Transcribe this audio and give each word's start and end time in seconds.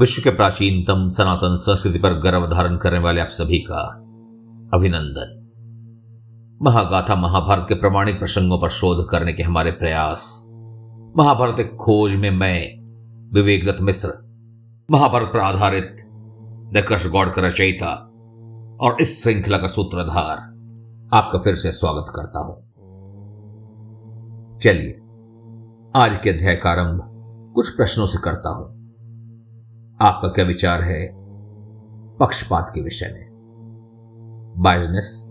विश्व 0.00 0.22
के 0.22 0.30
प्राचीनतम 0.30 1.08
सनातन 1.08 1.56
संस्कृति 1.56 1.98
पर 1.98 2.14
गर्व 2.14 2.46
धारण 2.46 2.76
करने 2.76 2.98
वाले 2.98 3.20
आप 3.20 3.28
सभी 3.28 3.58
का 3.58 3.82
अभिनंदन। 4.76 5.32
महागाथा 6.62 7.14
महाभारत 7.16 7.66
के 7.68 7.74
प्रमाणिक 7.74 8.18
प्रसंगों 8.18 8.60
पर 8.60 8.68
शोध 8.68 9.08
करने 9.10 9.32
के 9.32 9.42
हमारे 9.42 9.70
प्रयास। 9.70 10.46
महाभारत 11.16 11.76
खोज 11.80 12.14
में 12.14 12.30
मैं 12.30 12.60
विवेक 13.34 13.80
मिश्र, 13.80 14.12
महाभारत 14.90 15.30
पर 15.34 15.38
आधारित 15.38 15.96
दकर्ष 16.74 17.06
गौड़ 17.06 17.28
का 17.28 17.46
रचयिता 17.46 17.94
और 18.80 18.96
इस 19.00 19.22
श्रृंखला 19.22 19.58
का 19.58 19.66
सूत्रधार 19.66 20.36
आपका 21.14 21.38
फिर 21.38 21.54
से 21.54 21.72
स्वागत 21.72 22.12
करता 22.16 22.40
हूँ। 22.40 22.62
चलिए, 24.58 24.92
आज 25.96 26.20
के 26.24 26.30
अध्याय 26.30 26.56
का 26.56 26.70
आरंभ 26.70 27.02
कुछ 27.54 27.68
प्रश्नों 27.68 28.06
से 28.06 28.18
करता 28.18 28.48
हूँ। 28.48 28.75
आपका 30.00 30.28
क्या 30.28 30.44
विचार 30.44 30.82
है 30.82 31.12
पक्षपात 32.16 32.72
के 32.74 32.80
विषय 32.80 33.06
में? 33.06 33.26
बाइजनेस 34.58 35.24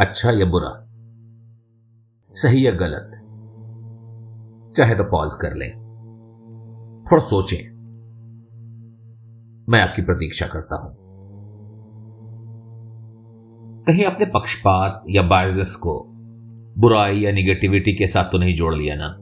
अच्छा 0.00 0.30
या 0.30 0.46
बुरा? 0.46 0.86
सही 2.34 2.66
या 2.66 2.70
गलत? 2.70 3.10
चाहे 4.76 4.94
तो 4.94 5.04
पॉज 5.04 5.34
कर 5.34 5.54
लें। 5.54 5.76
थोड़ा 7.12 7.22
सोचें। 7.22 7.70
मैं 9.68 9.80
आपकी 9.80 10.02
प्रतीक्षा 10.02 10.46
करता 10.46 10.76
हूँ। 10.76 10.96
कहीं 13.84 14.04
आपने 14.04 14.26
पक्षपात 14.26 15.04
या 15.08 15.22
बायस 15.22 15.76
को 15.76 16.04
बुराई 16.78 17.18
या 17.18 17.32
निगेटिविटी 17.32 17.92
के 17.92 18.06
साथ 18.06 18.24
तो 18.24 18.38
नहीं 18.38 18.56
जोड़ 18.56 18.74
लिया 18.74 18.94
ना? 18.96 19.16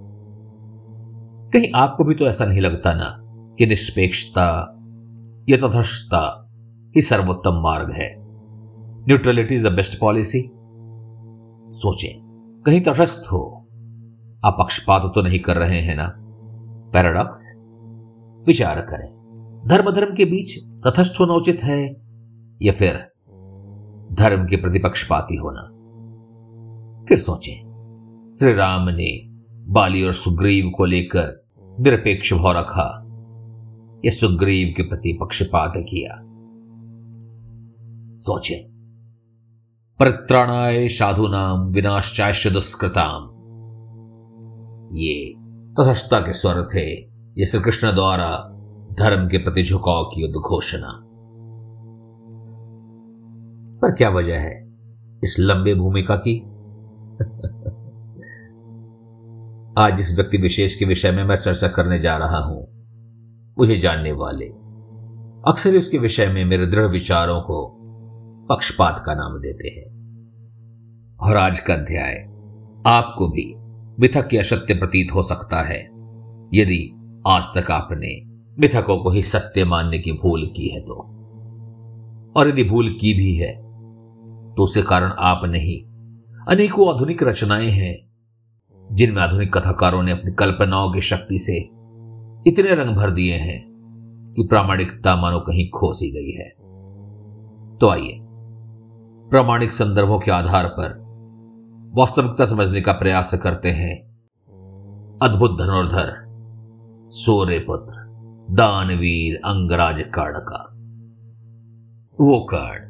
कहीं 1.51 1.73
आपको 1.75 2.05
भी 2.05 2.15
तो 2.15 2.25
ऐसा 2.25 2.45
नहीं 2.45 2.61
लगता 2.61 2.95
ना? 2.95 3.21
कि 3.59 3.67
निष्पेक्षता, 3.67 4.47
या 5.49 5.57
तथस्थता 5.57 6.51
ही 6.97 7.03
सर्वोत्तम 7.03 7.53
मार्ग 7.55 7.91
है। 7.91 8.15
Neutrality 9.07 9.55
is 9.55 9.69
the 9.69 9.73
best 9.73 9.99
policy 10.01 10.41
सोचें, 11.73 12.13
कहीं 12.67 12.81
तटस्थ 12.81 13.33
हो, 13.33 13.61
आप 14.45 14.57
पक्षपात 14.61 15.03
तो 15.15 15.23
नहीं 15.23 15.41
कर 15.41 15.57
रहे 15.57 15.81
हैं 15.81 15.97
ना? 15.97 16.13
पैराडॉक्स 16.93 17.55
विचार 18.47 18.81
करें 18.81 19.11
धर्म 19.67 19.91
धर्म 19.91 20.15
के 20.15 20.25
बीच 20.25 20.59
तथस्थ 20.87 21.21
होना 21.21 21.35
उचित 21.35 21.63
है 21.63 21.85
या 22.63 22.73
फिर 22.73 22.95
धर्म 24.13 24.47
के 24.47 24.57
प्रति 24.57 24.79
पक्षपाती 24.79 25.37
होना? 25.37 25.71
फिर 27.09 27.19
सोचें, 27.19 28.31
श्री 28.35 28.53
राम 28.53 28.89
ने 28.89 29.21
बाली 29.73 30.03
और 30.03 30.13
सुग्रीव 30.13 30.71
को 30.77 30.85
लेकर 30.85 31.45
निरपेक्ष 31.81 32.33
भाव 32.33 32.59
रखा। 32.59 33.04
या 34.05 34.11
सुग्रीव 34.11 34.75
के 34.77 34.83
प्रति 34.83 35.19
पक्षपात 35.21 35.73
किया। 35.77 36.21
सोचे 38.17 38.55
परित्राणाय 40.01 40.89
साधु 40.89 41.29
नाम 41.29 41.61
विनाशाश्य 41.61 42.51
दुष्कृताम 42.51 43.31
ये 44.97 45.35
तथस्थता 45.75 46.21
के 46.21 46.33
स्वर 46.33 46.69
थे, 46.75 47.01
ये 47.39 47.45
श्री 47.45 47.61
कृष्ण 47.61 47.95
द्वारा 47.95 48.51
धर्म 48.99 49.29
के 49.29 49.39
प्रति 49.39 49.63
झुकाव 49.63 50.05
की 50.05 50.25
उद्घोषणा 50.25 51.01
पर 53.83 53.93
क्या 53.93 54.11
वजह 54.11 54.39
है 54.39 54.75
इस 55.25 55.37
लंबे 55.41 55.75
भूमिका 55.75 56.17
की? 56.17 56.41
आज 59.79 60.01
इस 60.01 60.13
व्यक्ति 60.17 60.39
विशेष 60.39 60.75
के 60.75 60.85
विषय 60.85 61.11
में 61.11 61.25
मैं 61.25 61.37
चर्चा 61.37 61.69
करने 61.69 62.01
जा 62.01 62.17
रहा 62.17 62.39
हूँ। 62.39 62.74
मुझे 63.59 63.77
जानने 63.77 64.13
वाले। 64.13 64.45
अक्सर 65.51 65.79
उसके 65.79 65.99
विषय 65.99 66.27
में 66.27 66.45
मेरे 66.45 66.67
दृढ़ 66.67 66.87
विचारों 66.87 67.41
को 67.41 67.81
पक्षपात 68.51 69.03
का 69.07 69.15
नाम 69.15 69.39
देते 69.39 69.69
हैं। 69.69 69.95
और 71.17 71.37
आज 71.37 71.59
का 71.59 71.75
अध्याय 71.75 72.15
आपको 72.87 73.29
भी 73.29 73.55
मिथक 74.03 74.35
या 74.35 74.43
सत्य 74.43 74.75
प्रतीत 74.75 75.15
हो 75.15 75.23
सकता 75.23 75.63
है। 75.63 75.81
यदि 76.55 76.95
आज 77.27 77.43
तक 77.59 77.71
आपने 77.71 78.23
मिथकों 78.59 79.03
को 79.03 79.11
ही 79.11 79.23
सत्य 79.23 79.65
मानने 79.65 79.99
की 79.99 80.13
भूल 80.13 80.47
की 80.47 80.69
है 80.69 80.81
तो। 80.81 80.95
और 82.37 82.49
यदि 82.49 82.65
भूल 82.65 82.89
की 82.89 83.15
भी 83.15 83.35
है 83.35 83.57
तो 84.55 84.63
उसके 84.63 84.83
कारण 84.83 85.13
आप 85.19 85.41
नहीं। 85.45 85.83
अनेकों 86.49 86.95
आधुनिक 86.95 87.23
रचनाएँ 87.23 87.71
हैं, 87.71 88.11
जिनमें 88.93 89.23
आधुनिक 89.23 89.59
कथाकारों 89.59 90.03
ने 90.03 90.13
अपनी 90.13 90.33
कल्पनाओं 90.33 90.93
की 90.93 91.01
शक्ति 91.01 91.39
से 91.39 91.74
इतने 92.47 92.75
रंग 92.75 92.97
भर 92.97 93.11
दिए 93.11 93.35
हैं 93.35 93.75
कि 94.37 94.47
प्रामाणिकता 94.47 95.17
मानो 95.17 95.39
कहीं 95.41 95.71
खोसी 95.71 96.11
गई 96.11 96.31
है। 96.31 96.49
तो 97.79 97.89
आइए, 97.89 98.19
प्रामाणिक 99.31 99.73
संदर्भों 99.73 100.19
के 100.19 100.31
आधार 100.31 100.67
पर 100.67 101.05
वास्तविकता 101.99 102.47
समझने 102.47 102.81
का 102.81 102.93
प्रयास 102.93 103.35
करते 103.35 103.69
हैं। 103.69 103.97
अद्भुत 105.23 105.51
धनुर्धर, 105.51 106.13
सोरे 107.11 107.59
पुत्र, 107.59 107.95
दानवीर 108.51 109.37
अंगराज 109.37 110.01
कर्ण 110.01 110.39
का। 110.39 110.71
वो 112.21 112.47
कर्ण, 112.51 112.85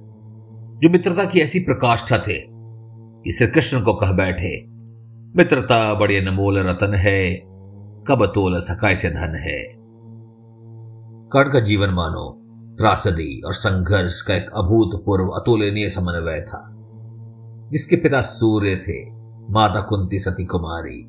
जो 0.81 0.91
मित्रता 0.91 1.25
की 1.25 1.41
ऐसी 1.41 1.59
प्रकाष्ठा 1.59 2.19
थे 2.19 2.41
कि 3.23 3.33
श्री 3.33 3.47
कृष्ण 3.47 3.83
को 3.83 3.95
कह 3.95 4.13
बैठे, 4.13 4.67
मित्रता 5.37 5.95
बड़ी 5.95 6.17
अनमोल 6.17 6.59
रतन 6.59 6.95
है 6.95 7.54
कब 8.09 8.27
तोल 8.27 8.61
सकाय 8.61 8.95
धन 8.95 9.35
है? 9.37 9.63
कर्ण 11.33 11.53
का 11.53 11.61
जीवन 11.61 11.91
मानो, 11.91 12.43
त्रासदी 12.79 13.43
और 13.47 13.53
संघर्ष 13.53 14.21
का 14.21 14.35
एक 14.35 14.47
अभूतपूर्व 14.57 15.29
अतुलनीय 15.29 15.89
समन्वय 15.89 16.41
था, 16.41 16.71
जिसके 17.73 17.97
पिता 17.97 18.21
सूर्य 18.21 18.77
थे, 18.77 19.11
माता 19.53 19.81
कुंती 19.81 20.19
सती 20.19 20.45
कुमारी। 20.45 21.07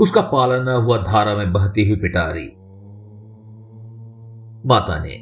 उसका 0.00 0.20
पालन 0.20 0.68
हुआ 0.68 0.98
धारा 0.98 1.34
में 1.34 1.52
बहती 1.52 1.88
हुई 1.88 1.96
पिटारी। 1.96 2.48
माता 4.66 5.02
ने 5.02 5.14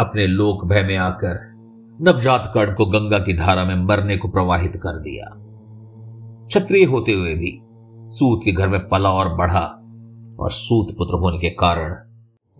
अपने 0.00 0.26
लोक 0.26 0.64
भय 0.64 0.82
में 0.82 0.96
आकर 0.96 1.52
नवजात 2.00 2.50
कर्ण 2.54 2.74
को 2.74 2.86
गंगा 2.86 3.18
की 3.18 3.32
धारा 3.32 3.64
में 3.64 3.84
मरने 3.84 4.16
को 4.16 4.28
प्रवाहित 4.28 4.76
कर 4.76 5.00
दिया। 5.00 5.34
क्षत्रिय 6.46 6.84
होते 6.84 7.12
हुए 7.12 7.34
भी 7.34 7.60
सूत 7.94 8.40
के 8.44 8.52
घर 8.52 8.68
में 8.68 8.88
पला 8.88 9.10
और 9.10 9.34
बढ़ा 9.34 9.80
और 10.40 10.50
सूत 10.50 10.98
पुत्र 10.98 11.18
होने 11.18 11.38
के 11.38 11.50
कारण 11.50 11.94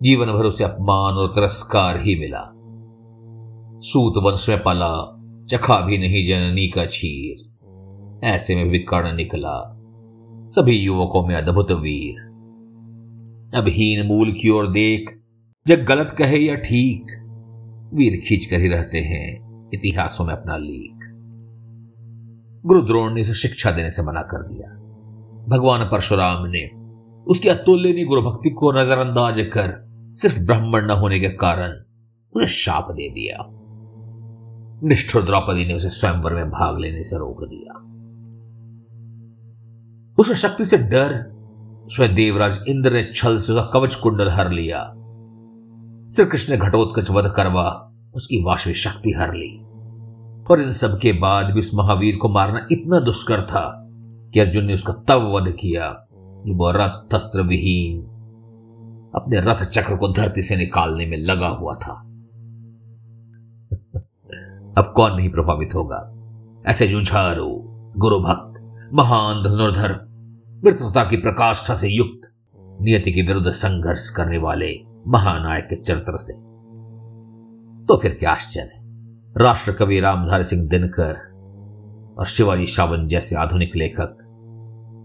जीवन 0.02 0.26
भर 0.26 0.44
उसे 0.44 0.64
अपमान 0.64 1.14
और 1.14 1.28
तिरस्कार 1.28 1.96
ही 2.00 2.16
मिला। 2.16 2.50
सूत 3.80 4.12
वंश 4.16 4.48
में 4.48 4.58
पला, 4.58 5.20
चखा 5.50 5.80
भी 5.80 5.98
नहीं 5.98 6.26
जननी 6.26 6.68
का 6.68 6.86
छीर 6.86 7.54
ऐसे 8.24 8.56
में 8.56 8.68
भी 8.68 8.78
कर्ण 8.78 9.16
निकला। 9.16 9.80
सभी 10.48 10.78
युवकों 10.78 11.26
में 11.26 11.34
अद्भुत 11.34 11.72
वीर। 11.72 12.20
अब 13.54 13.64
हीन 13.68 14.06
मूल 14.06 14.32
की 14.32 14.48
ओर 14.48 14.66
देख, 14.66 15.22
जब 15.66 15.84
गलत 15.84 16.10
कहे 16.10 16.38
या 16.38 16.54
ठीक, 16.54 17.06
वीर 17.94 18.20
खींच 18.28 18.44
कर 18.44 18.56
ही 18.56 18.68
रहते 18.68 18.98
हैं, 18.98 19.54
इतिहासों 19.74 20.24
में 20.24 20.34
अपना 20.34 20.56
लीक। 20.56 21.10
गुरु 22.66 22.82
द्रोण 22.82 23.14
ने 23.14 23.22
उसे 23.22 23.34
शिक्षा 23.34 23.70
देने 23.70 23.90
से 23.90 24.02
मना 24.02 24.22
कर 24.22 24.42
दिया। 24.42 24.68
भगवान 25.48 25.84
परशुराम 25.84 26.46
ने 26.46 26.83
उसकी 27.26 27.48
अतुल्यनीय 27.48 28.04
गुरु 28.04 28.22
भक्ति 28.22 28.50
को 28.50 28.72
नजरअंदाज 28.72 29.40
कर 29.40 29.84
सिर्फ़ 30.12 30.40
ब्राह्मण 30.40 30.86
न 30.86 30.90
होने 30.90 31.20
के 31.20 31.28
कारण 31.28 31.70
उसे 32.36 32.46
शाप 32.46 32.88
दे 32.90 33.10
दिया। 33.10 33.50
निष्ठुर 34.88 35.22
द्रौपदी 35.22 35.64
ने 35.64 35.74
उसे 35.74 35.90
स्वयंवर 35.90 36.34
में 36.34 36.50
भाग 36.50 36.78
लेने 36.78 37.02
से 37.02 37.16
रोक 37.16 37.44
दिया। 37.44 37.80
उसे 40.18 40.34
शक्ति 40.34 40.64
से 40.64 40.78
डर, 40.78 41.24
स्वयं 41.86 42.14
देवराज 42.14 42.60
इंद्र 42.68 42.92
ने 42.92 43.10
छल 43.14 43.38
से 43.38 43.52
उसका 43.52 43.70
कवच 43.72 43.94
कुंडल 43.94 44.28
हर 44.28 44.50
लिया। 44.50 44.84
श्री 46.14 46.24
कृष्ण 46.24 46.52
ने 46.52 46.58
घटोत्कच 46.58 47.10
वध 47.10 47.32
करवा 47.36 47.94
उसकी 48.14 48.44
वाशवी 48.44 48.74
शक्ति 48.74 49.12
हर 49.12 49.34
ली। 49.34 49.60
और 50.50 50.60
इन 50.60 50.72
सब 50.72 50.98
के 50.98 51.12
बाद 51.12 51.46
भी 51.46 51.58
उस 51.58 51.70
महावीर 51.74 52.16
को 52.16 52.28
मारना 52.28 52.68
इतना 52.72 53.00
दुष्कर 53.00 53.42
था 53.42 53.80
कि 54.34 54.40
अर्जुन 54.40 54.64
ने 54.64 54.74
उसका 54.74 54.92
तब 54.92 55.32
वध 55.34 55.52
किया। 55.52 56.08
कि 56.44 56.54
वह 56.54 56.72
रथ 56.76 57.14
अस्त्र 57.14 57.40
विहीन 57.40 58.02
अपने 59.14 59.40
रथ 59.40 59.64
चक्र 59.64 59.96
को 59.96 60.12
धरती 60.12 60.42
से 60.42 60.56
निकालने 60.56 61.06
में 61.06 61.18
लगा 61.18 61.48
हुआ 61.48 61.74
था। 61.74 61.92
अब 64.78 64.92
कौन 64.96 65.16
नहीं 65.16 65.30
प्रभावित 65.30 65.74
होगा? 65.74 66.10
ऐसे 66.66 66.88
जुझारू 66.88 67.62
गुरु 67.96 68.18
भक्त 68.18 68.50
महान 68.92 69.42
धनुर्धर, 69.42 69.92
मृतता 70.64 71.04
की 71.04 71.16
प्रकाष्ठा 71.16 71.74
से 71.74 71.88
युक्त, 71.88 72.20
नियति 72.80 73.12
के 73.12 73.22
विरुद्ध 73.22 73.50
संघर्ष 73.50 74.08
करने 74.08 74.38
वाले 74.38 74.84
महानायक 75.06 75.64
के 75.64 75.76
चरित्र 75.76 76.16
से। 76.16 76.32
तो 77.86 77.96
फिर 77.96 78.14
क्या 78.14 78.30
आश्चर्य 78.30 78.70
राष्ट्र 79.36 79.72
कवि 79.72 80.00
रामधारी 80.00 80.44
सिंह 80.44 80.68
दिनकर 80.68 81.14
और 82.18 82.26
शिवाजी 82.26 82.66
शावन 82.66 83.06
जैसे 83.06 83.36
आधुनिक 83.36 83.76
लेखक 83.76 84.23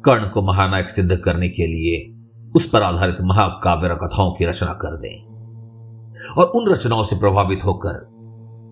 कर्ण 0.05 0.29
को 0.29 0.41
महानायक 0.41 0.89
सिद्ध 0.89 1.17
करने 1.17 1.49
के 1.49 1.67
लिए 1.67 2.15
उस 2.55 2.69
पर 2.69 2.81
आधारित 2.81 3.17
महाकाव्य 3.21 3.89
कथाओं 4.03 4.31
की 4.31 4.45
रचना 4.45 4.73
कर 4.73 4.97
दें 4.97 5.29
और 6.37 6.45
उन 6.45 6.67
रचनाओं 6.67 7.03
से 7.03 7.15
प्रभावित 7.15 7.59
होकर 7.65 8.09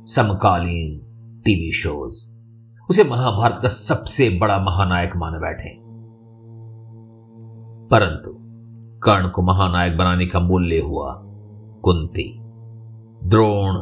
समकालीन 0.08 1.04
टीवी 1.46 1.72
शोज़ 1.72 2.38
उसे 2.90 3.04
महाभारत 3.04 3.60
का 3.64 3.70
सबसे 3.70 4.30
बड़ा 4.30 4.60
महानायक 4.60 5.12
मान 5.18 5.34
बैठे। 5.34 5.78
परंतु 7.88 8.38
कर्ण 9.00 9.28
को 9.28 9.42
महानायक 9.42 9.98
बनाने 9.98 10.26
का 10.26 10.40
मूल्य 10.40 10.80
हुआ 10.80 11.14
कुंती। 11.84 12.38
द्रोण, 13.24 13.76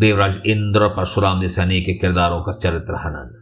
देवराज 0.00 0.42
इंद्र 0.46 0.82
और 0.82 0.88
परशुराम 0.88 1.40
जैसे 1.40 1.62
अनेक 1.62 1.98
किरदारों 2.00 2.42
का 2.42 2.52
चरित्र 2.52 2.94
हनन। 2.94 3.40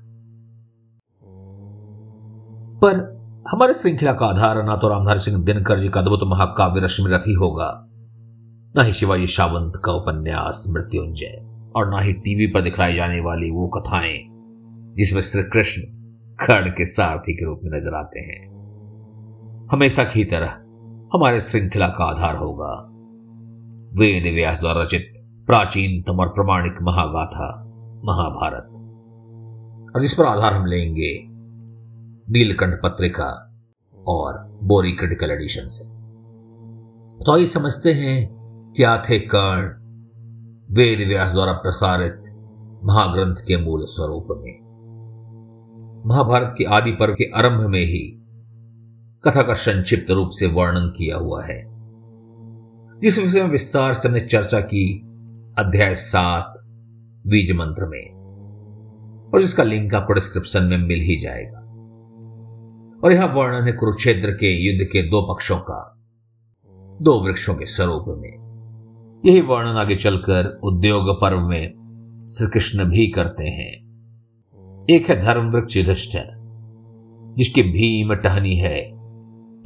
पर 2.84 3.21
हमारे 3.50 3.74
श्रृंखला 3.74 4.12
का 4.12 4.26
आधार 4.26 4.62
ना 4.64 4.76
तो 4.76 4.88
रामधार 4.88 5.18
सिंह 5.18 5.42
दिनकर 5.42 5.78
जी 5.78 5.88
का 5.88 6.00
अद्भुत 6.00 6.20
महाकाव्य 6.26 6.80
रश्मि 6.80 7.12
रथी 7.12 7.32
होगा। 7.32 7.88
न 8.76 8.84
ही 8.84 8.92
शिवाजी 8.92 9.26
सावंत 9.26 9.72
का 9.84 9.92
उपन्यास 9.92 10.66
मृत्युंजय, 10.70 11.46
और 11.76 11.90
ना 11.90 12.00
ही 12.00 12.12
टीवी 12.12 12.46
पर 12.46 12.60
दिखलाई 12.60 12.94
जाने 12.94 13.20
वाली 13.20 13.50
वो 13.50 13.68
कथाएँ, 13.68 14.18
जिसमें 14.96 15.22
श्री 15.22 15.42
कृष्ण 15.42 15.82
कर्ण 16.46 16.70
के 16.70 16.84
सारथी 16.84 17.32
के 17.32 17.44
रूप 17.44 17.60
में 17.64 17.78
नज़र 17.78 17.94
आते 17.94 18.20
हैं। 18.20 18.40
हमेशा 19.72 20.04
की 20.04 20.24
तरह 20.24 20.48
हमारे 21.14 21.40
श्रृंखला 21.40 21.88
का 21.88 22.04
आधार 22.04 22.36
होगा। 22.36 22.72
वेद 23.94 24.34
व्यास 24.34 24.60
द्वारा 24.60 24.82
रचित 24.82 25.12
प्राचीनतम 25.46 26.20
और 26.20 26.28
प्रमाणिक 26.28 26.78
महागाथा, 26.82 27.50
महाभारत। 28.04 28.68
और 29.94 30.00
जिस 30.00 30.14
पर 30.14 30.24
आधार 30.24 30.52
हम 30.52 30.66
लेंगे 30.66 31.31
नीलकंठ 32.30 32.74
पत्रिका 32.82 33.56
और 34.06 34.58
बोरी 34.62 34.92
क्रिटिकल 34.92 35.30
एडिशन 35.30 35.66
से। 35.66 35.84
तो 37.24 37.32
आइए 37.32 37.46
समझते 37.46 37.92
हैं 37.92 38.42
क्या 38.76 38.96
थे 38.96 39.18
कर्ण 39.18 39.82
वेद 40.74 41.08
व्यास 41.08 41.32
द्वारा 41.32 41.52
प्रसारित 41.52 42.22
महाग्रंथ 42.84 43.34
के 43.36 43.56
मूल 43.56 43.84
स्वरूप 43.84 44.28
में। 44.30 44.62
महाभारत 46.06 46.54
के 46.58 46.64
आदि 46.64 46.90
पर्व 46.90 47.14
के 47.14 47.30
आरंभ 47.30 47.60
में 47.60 47.84
ही 47.84 48.18
कथा 49.24 49.42
का 49.42 49.54
संक्षिप्त 49.54 50.10
रूप 50.10 50.30
से 50.32 50.46
वर्णन 50.46 50.88
किया 50.88 51.16
हुआ 51.16 51.44
है। 51.44 51.64
जिस 53.00 53.18
विषय 53.18 53.42
में 53.42 53.50
विस्तार 53.50 53.92
से 53.92 54.08
हमने 54.08 54.20
चर्चा 54.20 54.60
की 54.60 54.98
अध्याय 55.58 55.94
सात, 55.94 56.54
बीज 57.26 57.52
मंत्र 57.52 57.86
में। 57.86 58.22
और 59.34 59.40
इसका 59.40 59.62
लिंक 59.62 59.94
आपको 59.94 60.12
डिस्क्रिप्शन 60.12 60.64
में 60.64 60.78
मिल 60.78 61.00
ही 61.00 61.18
जाएगा। 61.18 61.61
और 63.04 63.12
यह 63.12 63.24
वर्णन 63.24 63.66
है 63.66 63.72
कुरुक्षेत्र 63.72 64.30
के 64.30 64.46
युद्ध 64.46 64.88
के 64.92 65.02
दो 65.02 65.34
पक्षों 65.34 65.58
का, 65.58 66.02
दो 67.02 67.26
वृक्षों 67.26 67.54
के 67.54 67.66
स्वरूप 67.66 68.04
में। 68.08 69.22
यही 69.26 69.40
वर्णन 69.40 69.76
आगे 69.76 69.94
चलकर 69.94 70.60
उद्योग 70.64 71.20
पर्व 71.20 71.40
में 71.40 71.82
श्री 72.32 72.46
कृष्ण 72.46 72.84
भी 72.84 73.06
करते 73.06 73.44
हैं। 73.44 73.82
एक 74.90 75.08
है 75.08 75.22
धर्म 75.22 75.50
वृक्ष 75.50 75.76
युधिष्ठिर, 75.76 76.24
जिसकी 77.38 77.62
भीम 77.62 78.14
टहनी 78.14 78.56
है। 78.56 78.90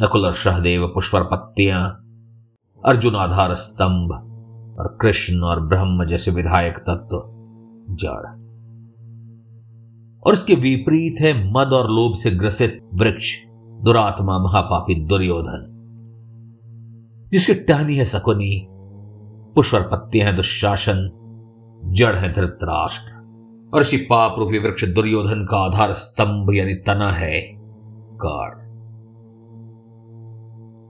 नकुल 0.02 0.24
और 0.24 0.34
सहदेव 0.34 0.86
पुष्पर 0.86 1.22
पत्तियाँ 1.22 2.02
अर्जुन 2.84 3.16
आधार 3.16 3.54
स्तंभ 3.54 4.12
और 4.80 4.98
कृष्ण 5.00 5.40
और 5.40 5.66
ब्रह्म 5.66 6.06
जैसे 6.06 6.30
विधायक 6.30 6.78
तत्व 6.78 7.22
जड़। 7.90 8.45
और 10.26 10.32
इसके 10.32 10.54
विपरीत 10.54 11.16
है 11.20 11.52
मद 11.52 11.72
और 11.72 11.90
लोभ 11.90 12.14
से 12.14 12.30
ग्रसित 12.30 12.80
वृक्ष, 12.94 13.42
दुरात्मा 13.82 14.38
महापापी 14.38 14.94
दुर्योधन। 14.94 15.72
जिसकी 17.32 17.54
टहनी 17.54 17.96
है 17.96 18.04
सकुनी 18.04 18.66
पुष्पर 19.54 19.80
पत्ते 19.80 20.18
हैं 20.18 20.36
दुशासन, 20.36 21.10
जड़ 21.84 22.16
है 22.16 22.32
धृतराष्ट्र। 22.32 23.16
और 23.74 23.80
इसी 23.80 23.96
पाप 23.96 24.34
रूपी 24.38 24.58
वृक्ष 24.58 24.84
दुर्योधन 24.84 25.46
का 25.50 25.56
आधार 25.56 25.92
स्तंभ 25.92 26.54
यानी 26.54 26.74
तना 26.74 27.10
है 27.10 27.40
कर्ण। 28.24 28.66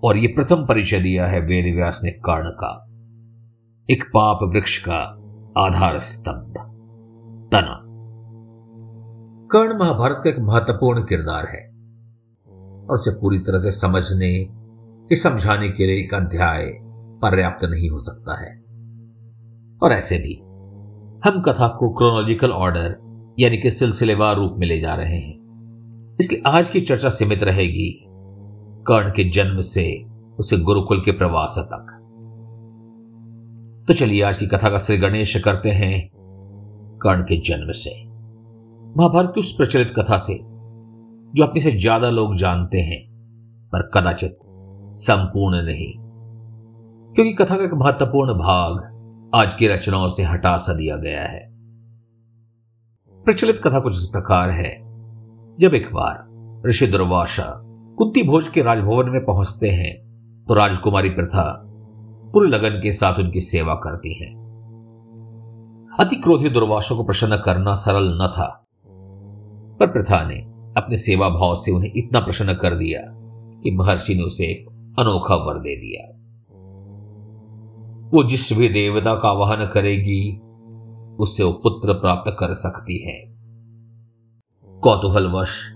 और 0.05 0.17
यह 0.17 0.35
प्रथम 0.37 0.67
परिचय 0.67 1.01
दिया 1.01 1.27
है 1.27 1.41
वेद 1.41 1.75
व्यास 1.75 2.01
ने 2.05 2.11
कर्ण 2.11 2.51
का। 2.51 2.87
एक 3.91 4.05
पाप 4.15 4.39
वृक्ष 4.43 4.85
का 4.89 5.23
आधार 5.59 5.99
स्तंभ, 5.99 6.55
तना। 7.53 7.86
कर्ण 9.53 9.79
महाभारत 9.79 10.21
का 10.25 10.31
एक 10.31 10.37
महत्वपूर्ण 10.39 11.03
किरदार 11.03 11.47
है। 11.47 11.77
और 12.87 12.95
उसे 12.95 13.11
पूरी 13.11 13.39
तरह 13.39 13.59
से 13.59 13.71
समझने 13.71 14.49
समझाने 15.13 15.69
के 15.69 15.87
लिए 15.87 16.05
एक 16.05 16.15
अध्याय 16.15 16.67
पर्याप्त 17.23 17.65
नहीं 17.65 17.91
हो 17.91 17.99
सकता 17.99 18.41
है। 18.41 18.61
और 19.83 19.93
ऐसे 19.93 20.19
भी, 20.19 20.35
हम 21.29 21.43
कथा 21.43 21.69
को 21.69 21.91
क्रोनोलॉजिकल 21.91 22.51
ऑर्डर 22.51 22.97
यानी 23.39 23.59
कि 23.59 23.71
सिलसिलेवार 23.71 24.37
रूप 24.37 24.55
में 24.59 24.67
ले 24.67 24.79
जा 24.79 24.95
रहे 24.95 25.17
हैं। 25.17 25.37
इसलिए 26.21 26.43
आज 26.47 26.71
की 26.71 26.81
चर्चा 26.81 27.11
सीमित 27.11 27.43
रहेगी 27.43 28.05
कर्ण 28.87 29.11
के 29.11 29.31
जन्म 29.31 29.61
से 29.61 30.05
उसे 30.39 30.57
गुरुकुल 30.57 31.01
के 31.01 31.13
प्रवास 31.13 31.55
तक। 31.59 32.03
तो 33.89 33.95
चलिए 33.95 34.23
आज 34.23 34.39
की 34.39 34.47
कथा 34.47 34.71
का 34.71 34.79
श्री 34.79 34.97
गणेश 34.97 35.41
करते 35.41 35.71
हैं 35.71 36.11
कर्ण 37.03 37.23
के 37.23 37.37
जन्म 37.37 37.71
से। 37.71 38.16
महाभारत 38.97 39.33
की 39.35 39.41
उस 39.41 39.51
प्रचलित 39.53 39.93
कथा 39.99 40.17
से, 40.17 40.35
जो 40.35 41.45
अपने 41.45 41.61
से 41.61 41.71
ज़्यादा 41.71 42.11
लोग 42.11 42.37
जानते 42.37 42.81
हैं, 42.81 43.01
पर 43.73 43.83
कदाचित 43.95 44.39
संपूर्ण 44.93 45.63
नहीं। 45.65 45.93
क्योंकि 47.15 47.33
कथा 47.33 47.57
का 47.57 47.65
एक 47.65 47.75
महत्वपूर्ण 47.75 48.35
भाग 48.35 49.31
आज 49.35 49.55
की 49.55 49.69
रचनाओं 49.69 50.09
से 50.09 50.23
हटा 50.23 50.57
सा 50.57 50.75
दिया 50.75 50.97
गया 50.97 51.23
है। 51.23 51.45
प्रचलित 53.25 53.61
कथा 53.65 53.79
कुछ 53.79 53.95
इस 53.95 54.07
प्रकार 54.07 54.51
है। 54.51 54.73
जब 55.59 55.75
एक 55.75 55.93
बार 55.93 56.69
ऋषि 56.69 56.87
दुर्वासा 56.87 57.53
कुंती 57.99 58.23
भोज 58.23 58.49
के 58.49 58.63
राजभवन 58.63 59.11
में 59.11 59.25
पहुँचते 59.25 59.71
हैं 59.71 59.95
तो 60.49 60.55
राजकुमारी 60.55 61.09
प्रथा 61.11 61.49
पूरे 62.35 62.49
लगन 62.49 62.81
के 62.81 62.93
साथ 62.93 63.19
उनकी 63.19 63.41
सेवा 63.43 63.75
करती 63.75 64.15
है। 64.15 64.35
अति 65.99 66.17
क्रोधी 66.17 66.49
दुर्वासों 66.51 66.97
को 66.97 67.05
प्रसन्न 67.05 67.37
करना 67.37 67.75
सरल 67.75 68.17
न 68.23 68.27
था। 68.29 68.66
पर 69.81 69.87
प्रथा 69.87 70.29
ने 70.29 70.39
अपने 70.77 70.99
सेवा 70.99 71.29
भाव 71.29 71.55
से 71.55 71.73
उन्हें 71.73 71.93
इतना 71.97 72.21
प्रसन्न 72.21 72.55
कर 72.55 72.75
दिया 72.75 73.01
कि 73.63 73.71
महर्षि 73.71 74.15
ने 74.15 74.23
उसे 74.23 74.45
एक 74.45 74.69
अनोखा 74.99 75.35
वर 75.35 75.55
दे 75.55 75.77
दिया। 75.77 76.17
वो 78.09 78.29
जिस 78.29 78.53
भी 78.53 78.69
देवता 78.69 79.15
का 79.15 79.29
आवाहन 79.29 79.67
करेगी, 79.67 80.41
उससे 81.17 81.45
वो 81.45 81.53
पुत्र 81.53 81.93
प्राप्त 81.93 82.37
कर 82.39 82.55
सकती 82.55 83.07
है। 83.07 83.37
कौतूहलवश, 84.81 85.73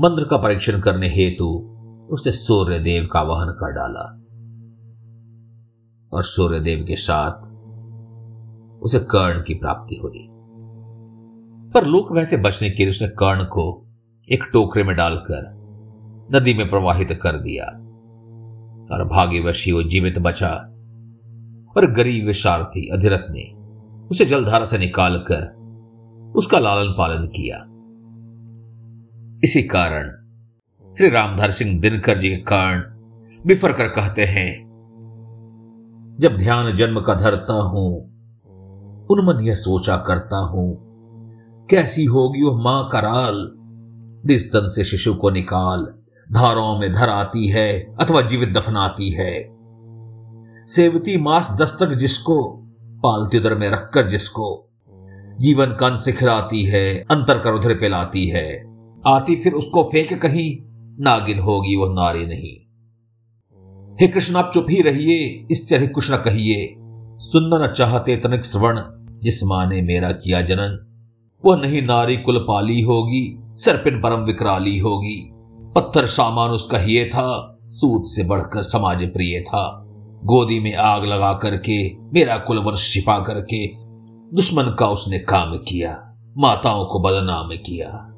मंत्र 0.00 0.24
का 0.24 0.36
परीक्षण 0.36 0.80
करने 0.80 1.08
हेतु 1.08 1.68
उसे 2.10 2.32
सूर्य 2.32 2.78
देव 2.78 3.08
का 3.12 3.20
आवाहन 3.20 3.46
कर 3.46 3.72
डाला। 3.72 4.18
और 6.12 6.22
सूर्यदेव 6.22 6.84
के 6.88 6.96
साथ 6.96 7.52
उसे 8.82 8.98
कर्ण 8.98 9.42
की 9.42 9.54
प्राप्ति 9.54 9.94
हुई। 9.94 10.31
पर 11.74 11.84
लोक 11.84 12.12
वैसे 12.12 12.36
बचने 12.36 12.70
के 12.70 12.76
लिए 12.76 12.90
उसने 12.90 13.08
कर्ण 13.08 13.44
को 13.44 13.86
एक 14.28 14.42
टोकरे 14.52 14.82
में 14.84 14.96
डालकर 14.96 15.50
नदी 16.34 16.54
में 16.54 16.70
प्रवाहित 16.70 17.08
कर 17.22 17.32
दिया। 17.32 17.64
और 18.92 19.04
भाग्यवश 19.08 19.64
वो 19.68 19.82
जीवित 19.82 20.18
बचा। 20.18 20.50
और 21.76 21.92
गरीब 21.92 22.26
विशार्थी 22.26 22.88
अधिरथ 22.88 23.30
ने 23.30 23.44
उसे 24.08 24.24
जलधारा 24.24 24.64
से 24.64 24.78
निकालकर 24.78 25.42
उसका 26.36 26.58
लालन 26.58 26.92
पालन 26.92 27.26
किया। 27.26 27.56
इसी 29.44 29.62
कारण 29.62 30.10
श्री 30.90 31.08
रामधार 31.08 31.50
सिंह 31.50 31.80
दिनकर 31.80 32.18
जी 32.18 32.30
के 32.30 32.36
कारण 32.36 32.80
बिफर 33.46 33.72
कर 33.72 33.88
कहते 33.88 34.24
हैं, 34.24 34.50
जब 36.20 36.36
ध्यान 36.36 36.72
जन्म 36.74 37.00
का 37.00 37.14
धरता 37.14 37.60
हूँ 37.62 37.88
उनमन 39.10 39.44
यह 39.44 39.54
सोचा 39.54 39.96
करता 39.96 40.36
हूँ 40.36 40.91
कैसी 41.70 42.04
होगी 42.04 42.42
वह 42.42 42.62
माँ 42.62 42.88
कराल 42.92 43.50
जिस 44.26 44.52
तन 44.52 44.68
से 44.68 44.84
शिशु 44.84 45.14
को 45.14 45.30
निकाल 45.30 45.94
धारों 46.32 46.78
में 46.78 46.92
धर 46.92 47.08
आती 47.08 47.48
है 47.48 47.96
अथवा 48.00 48.20
जीवित 48.22 48.48
दफनाती 48.48 49.10
है। 49.10 49.48
सेवती 50.66 51.16
मास 51.16 51.50
दस्तक 51.60 51.92
जिसको 51.92 52.58
पालती 52.82 53.38
उदर 53.38 53.54
में 53.54 53.70
रखकर 53.70 54.08
जिसको, 54.08 54.68
जीवन 55.40 55.66
कन 55.66 55.96
से 55.96 56.12
खिलाती 56.12 56.64
है, 56.64 57.06
अंतर 57.10 57.38
कर 57.38 57.52
उधर 57.52 57.74
पिलाती 57.74 58.26
है। 58.26 58.64
आती 59.06 59.36
फिर 59.36 59.52
उसको 59.52 59.82
फेंक 59.82 60.22
कहीं, 60.22 60.58
नागिन 61.00 61.38
होगी 61.38 61.76
वह 61.76 61.88
नारी 61.88 62.26
नहीं। 62.26 62.54
हे 64.00 64.08
कृष्ण, 64.08 64.36
आप 64.36 64.50
चुप 64.54 64.66
ही 64.70 64.82
रहिए, 64.82 65.46
इससे 65.50 65.76
अधिक 65.76 65.90
कुछ 65.94 66.12
न 66.12 66.16
कहिए। 66.16 66.74
सुनना 67.18 67.66
न 67.66 67.72
चाहते 67.72 68.16
तनिक 68.16 68.44
श्रवण, 68.44 68.80
जिस 69.22 69.44
माँ 69.44 69.66
ने 69.66 69.82
मेरा 69.82 70.12
किया 70.12 70.40
जनन 70.40 70.91
वह 71.44 71.56
नहीं 71.56 71.82
नारी 71.82 72.16
कुल 72.16 72.38
पाली 72.48 72.82
होगी, 72.82 73.38
सरपिन 73.40 74.00
परम 74.00 74.20
विकराली 74.20 74.78
होगी। 74.78 75.30
पत्थर 75.74 76.06
सामान 76.06 76.50
उसका 76.50 76.78
ही 76.78 77.04
था 77.04 77.58
सूद 77.66 78.04
से 78.06 78.24
बढ़कर 78.24 78.62
समाज 78.62 79.12
प्रिय 79.12 79.40
था। 79.40 79.82
गोदी 80.24 80.60
में 80.60 80.74
आग 80.74 81.04
लगा 81.04 81.32
करके, 81.32 81.98
मेरा 81.98 82.38
कुलवंश 82.38 82.92
छिपा 82.92 83.18
करके, 83.18 83.66
दुश्मन 84.36 84.76
का 84.78 84.86
उसने 84.86 85.18
काम 85.18 85.56
किया, 85.56 86.16
माताओं 86.38 86.84
को 86.84 87.00
बदनाम 87.00 87.48
किया। 87.66 88.08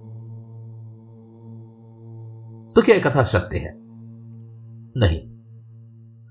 तो 2.77 2.83
क्या 2.83 2.99
कथा 2.99 3.23
सत्य 3.23 3.59
है? 3.59 3.75
नहीं, 4.97 5.21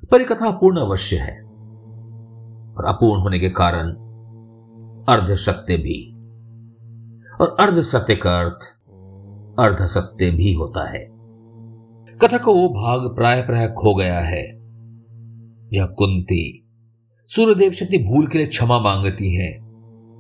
पर 0.07 0.21
यह 0.21 0.27
कथा 0.27 0.47
अपूर्ण 0.47 0.77
अवश्य 0.77 1.15
है। 1.15 1.43
और 2.77 2.85
अपूर्ण 2.85 3.21
होने 3.21 3.39
के 3.39 3.49
कारण 3.49 3.89
अर्ध 5.09 5.35
सत्य 5.35 5.77
भी। 5.77 6.12
और 7.41 7.55
अर्ध 7.59 7.81
सत्य 7.81 8.15
का 8.15 8.39
अर्थ 8.39 8.59
अर्ध 9.59 9.77
सत्य 9.79 10.31
भी 10.31 10.53
होता 10.53 10.89
है। 10.89 11.07
कथा 12.17 12.37
का 12.37 12.51
वो 12.51 12.69
भाग 12.69 13.15
प्राय 13.15 13.41
प्राय 13.41 13.67
खो 13.67 13.95
गया 13.95 14.19
है। 14.19 14.43
यह 15.73 15.85
कुंती 15.85 16.69
सूर्यदेव 17.27 17.71
से 17.71 17.85
अपनी 17.85 17.97
भूल 17.97 18.27
के 18.27 18.37
लिए 18.37 18.47
क्षमा 18.47 18.79
मांगती 18.79 19.35
है 19.35 19.59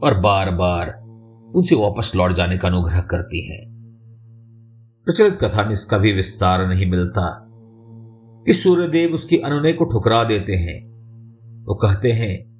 और 0.03 0.19
बार 0.19 0.55
बार 0.55 1.01
उनसे 1.55 1.75
वापस 1.75 2.15
लौट 2.15 2.31
जाने 2.31 2.57
का 2.57 2.67
अनुग्रह 2.67 3.01
करती 3.01 3.51
हैं। 3.51 3.73
प्रचलित 5.05 5.33
कथा 5.33 5.63
में 5.63 5.71
इसका 5.71 5.97
भी 5.97 6.13
विस्तार 6.13 6.67
नहीं 6.67 6.85
मिलता। 6.85 7.49
कि 8.45 8.53
सूर्यदेव 8.53 9.13
उसकी 9.13 9.37
अनुनय 9.37 9.73
को 9.73 9.85
ठुकरा 9.85 10.23
देते 10.23 10.53
हैं, 10.53 10.87
वो 11.65 11.75
कहते 11.75 12.11
हैं 12.11 12.53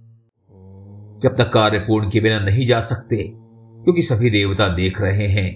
कि 1.21 1.29
तक 1.29 1.53
कार्य 1.53 1.79
पूर्ण 1.79 2.09
के 2.09 2.19
बिना 2.19 2.39
नहीं 2.39 2.65
जा 2.65 2.79
सकते। 2.79 3.42
क्योंकि 3.83 4.01
सभी 4.01 4.29
देवता 4.29 4.67
देख 4.67 5.01
रहे 5.01 5.27
हैं 5.27 5.49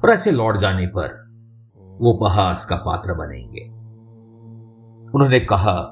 और 0.00 0.10
ऐसे 0.10 0.30
लौट 0.30 0.56
जाने 0.56 0.86
पर 0.86 1.22
वो 2.00 2.12
उपहास 2.12 2.64
का 2.64 2.76
पात्र 2.76 3.14
बनेंगे। 3.14 3.64
उन्होंने 5.14 5.40
कहा, 5.40 5.90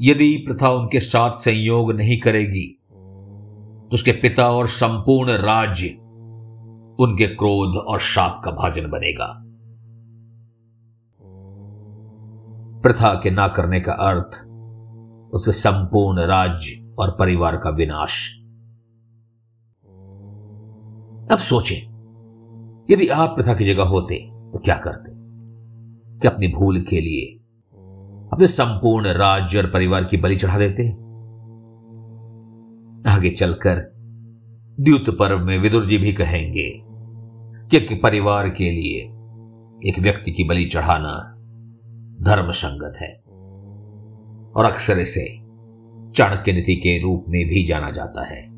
यदि 0.00 0.44
प्रथा 0.48 0.70
उनके 0.70 1.00
साथ 1.00 1.30
संयोग 1.30 1.92
नहीं 1.92 2.20
करेगी 2.20 2.66
तो 2.88 3.94
उसके 3.94 4.12
पिता 4.12 4.50
और 4.50 4.66
संपूर्ण 4.66 5.30
राज्य 5.30 5.88
उनके 7.00 7.26
क्रोध 7.26 7.76
और 7.76 8.00
शाप 8.00 8.40
का 8.44 8.50
भाजन 8.50 8.90
बनेगा। 8.90 9.42
प्रथा 12.82 13.14
के 13.14 13.30
ना 13.30 13.48
करने 13.48 13.80
का 13.80 13.92
अर्थ 13.92 14.44
उसके 15.34 15.52
संपूर्ण 15.52 16.20
राज्य 16.20 16.94
और 16.98 17.10
परिवार 17.10 17.56
का 17.56 17.70
विनाश 17.70 18.35
अब 21.30 21.38
सोचें, 21.38 21.76
यदि 22.90 23.08
आप 23.08 23.30
प्रथा 23.30 23.54
की 23.54 23.64
जगह 23.64 23.82
होते 23.82 24.14
तो 24.52 24.58
क्या 24.58 24.76
करते? 24.76 25.12
कि 26.18 26.28
अपनी 26.28 26.48
भूल 26.48 26.80
के 26.80 27.00
लिए 27.00 27.38
अपने 28.32 28.48
संपूर्ण 28.48 29.06
राज्य 29.06 29.58
और 29.58 29.66
परिवार 29.66 30.04
की 30.04 30.16
बलि 30.16 30.36
चढ़ा 30.36 30.58
देते 30.58 30.90
आगे 33.10 33.30
चलकर 33.30 33.92
द्युत 34.80 35.18
पर्व 35.18 35.38
में 35.38 35.58
विदुर 35.58 35.86
जी 35.86 35.98
भी 35.98 36.12
कहेंगे 36.12 36.82
कि 37.68 37.76
एक 37.76 38.02
परिवार 38.02 38.48
के 38.48 38.70
लिए 38.70 39.00
एक 39.88 39.98
व्यक्ति 39.98 40.30
की 40.30 40.44
बलि 40.44 40.64
चढ़ाना 40.64 41.32
धर्म 42.20 42.50
संगत 42.50 42.96
है 42.96 43.22
और 44.56 44.64
अक्सर 44.64 44.98
इसे 44.98 45.38
चाणक्य 46.12 46.52
नीति 46.52 46.76
के 46.76 47.02
रूप 47.02 47.24
में 47.28 47.46
भी 47.46 47.64
जाना 47.64 47.90
जाता 47.90 48.26
है। 48.26 48.55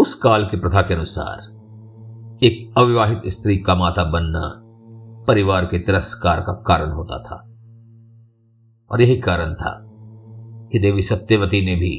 उस 0.00 0.14
काल 0.14 0.44
की 0.44 0.56
प्रथा 0.56 0.82
के 0.82 0.94
अनुसार, 0.94 1.38
एक 2.42 2.78
अविवाहित 2.78 3.20
स्त्री 3.26 3.56
का 3.56 3.74
माता 3.74 4.04
बनना 4.04 4.62
परिवार 5.24 5.64
के 5.64 5.78
तिरस्कार 5.78 6.40
का 6.40 6.52
कारण 6.52 6.90
होता 6.90 7.22
था। 7.22 7.50
और 8.90 9.00
यही 9.00 9.16
कारण 9.16 9.54
था 9.54 9.82
कि 10.72 10.78
देवी 10.78 11.02
सत्यवती 11.02 11.64
ने 11.64 11.76
भी 11.76 11.94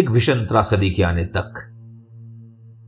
एक 0.00 0.10
भीषण 0.10 0.46
त्रासदी 0.46 0.90
के 0.90 1.02
आने 1.02 1.24
तक 1.24 1.72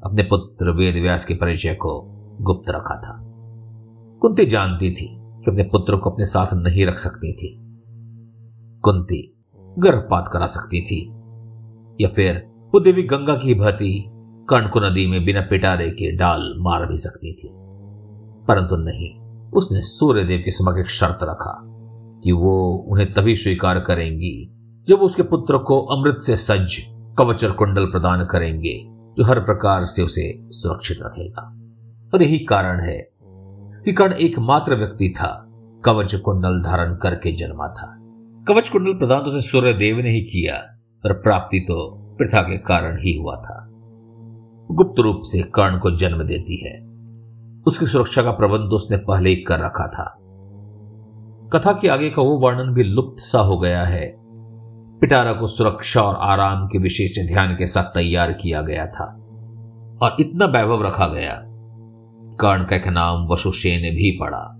अपने 0.04 0.22
पुत्र 0.22 0.70
वेद 0.70 0.94
व्यास 0.94 1.24
के 1.24 1.34
परिचय 1.34 1.74
को 1.74 2.00
गुप्त 2.40 2.70
रखा 2.70 3.00
था। 3.00 3.18
कुंती 4.20 4.46
जानती 4.46 4.90
थी 4.90 5.06
कि 5.20 5.50
अपने 5.50 5.62
पुत्र 5.62 5.96
को 5.96 6.10
अपने 6.10 6.26
साथ 6.26 6.54
नहीं 6.54 6.86
रख 6.86 6.98
सकती 6.98 7.32
थी। 7.32 7.80
कुंती 8.82 9.36
गर्भपात 9.78 10.30
करा 10.32 10.46
सकती 10.46 10.80
थी 10.80 11.08
या 12.04 12.08
फिर 12.08 12.47
वो 12.75 12.80
देवी 12.80 13.02
गंगा 13.02 13.34
की 13.34 13.54
भांति 13.54 14.10
कर्ण 14.50 14.68
को 14.68 14.80
नदी 14.80 15.06
में 15.06 15.25
बिना 15.25 15.40
पिटारे 15.40 15.90
के 15.90 16.16
डाल 16.16 16.54
मार 16.58 16.87
भी 16.87 16.96
सकती 16.96 17.32
थी। 17.32 17.48
परंतु 18.48 18.76
नहीं, 18.76 19.20
उसने 19.50 19.80
सूर्यदेव 19.80 20.42
के 20.44 20.50
समक्ष 20.50 21.00
शर्त 21.00 21.18
रखा 21.22 21.62
कि 22.25 22.32
वो 22.32 22.87
उन्हें 22.88 23.14
तभी 23.14 23.37
स्वीकार 23.37 23.80
करेंगी 23.80 24.50
जब 24.88 24.98
उसके 24.98 25.22
पुत्र 25.22 25.58
को 25.58 25.80
अमृत 25.80 26.18
से 26.20 26.37
सज्ज 26.37 26.84
कवचर 27.18 27.50
कुंडल 27.50 27.87
प्रदान 27.87 28.25
करेंगे 28.25 28.84
जो 28.88 29.25
हर 29.25 29.40
प्रकार 29.40 29.80
से 29.80 30.02
उसे 30.02 30.40
सुरक्षित 30.42 30.98
रखेगा। 31.02 31.42
और 32.14 32.22
यही 32.22 32.38
कारण 32.38 32.80
है 32.80 33.10
कि 33.84 33.92
कर्ण 33.92 34.12
एकमात्र 34.12 34.75
व्यक्ति 34.75 35.14
था, 35.16 35.44
कवच 35.84 36.14
कुंडल 36.14 36.60
धारण 36.60 36.96
करके 36.96 37.32
जन्मा 37.32 37.68
था। 37.68 37.98
कवच 38.48 38.68
कुंडल 38.68 38.92
प्रदान 38.92 39.20
तो 39.20 39.26
उसे 39.26 39.40
सूर्य 39.40 39.72
देव 39.72 39.96
ने 39.96 40.10
ही 40.10 40.20
किया, 40.20 40.54
पर 41.04 41.12
प्राप्ति 41.12 41.60
तो 41.60 42.04
प्रथा 42.18 42.42
के 42.42 42.58
कारण 42.58 42.96
ही 42.96 43.18
हुआ 43.18 43.37
था। 43.37 43.68
गुप्त 44.70 45.00
रूप 45.00 45.20
से 45.22 45.42
कर्ण 45.42 45.78
को 45.78 45.90
जन्म 45.90 46.22
देती 46.22 46.56
है। 46.66 46.88
उसकी 47.66 47.87
सुरक्षा 47.87 48.22
का 48.22 48.30
प्रबंध 48.30 48.70
उसने 48.72 48.96
पहले 48.96 49.30
ही 49.30 49.37
कर 49.37 49.58
रखा 49.58 49.87
था। 49.87 50.18
कथा 51.52 51.72
के 51.72 51.88
आगे 51.88 52.10
का 52.10 52.22
वो 52.22 52.38
वर्णन 52.38 52.75
भी 52.75 52.82
लुप्त 52.82 53.18
सा 53.18 53.38
हो 53.38 53.58
गया 53.58 53.84
है। 53.84 54.16
पिटारा 55.00 55.32
को 55.32 55.46
सुरक्षा 55.46 56.02
और 56.02 56.14
आराम 56.14 56.66
के 56.66 56.78
विशेष 56.78 57.18
ध्यान 57.28 57.54
के 57.54 57.66
साथ 57.66 57.84
तैयार 57.84 58.32
किया 58.32 58.62
गया 58.62 58.87
था 58.87 59.04
और 60.02 60.16
इतना 60.20 60.46
वैभव 60.46 60.87
रखा 60.87 61.06
गया। 61.06 61.42
कर्ण 62.40 62.64
का 62.64 62.76
एक 62.76 62.88
नाम 62.88 63.26
वसुसेन 63.26 63.80
भी 63.80 64.18
पड़ा। 64.20 64.54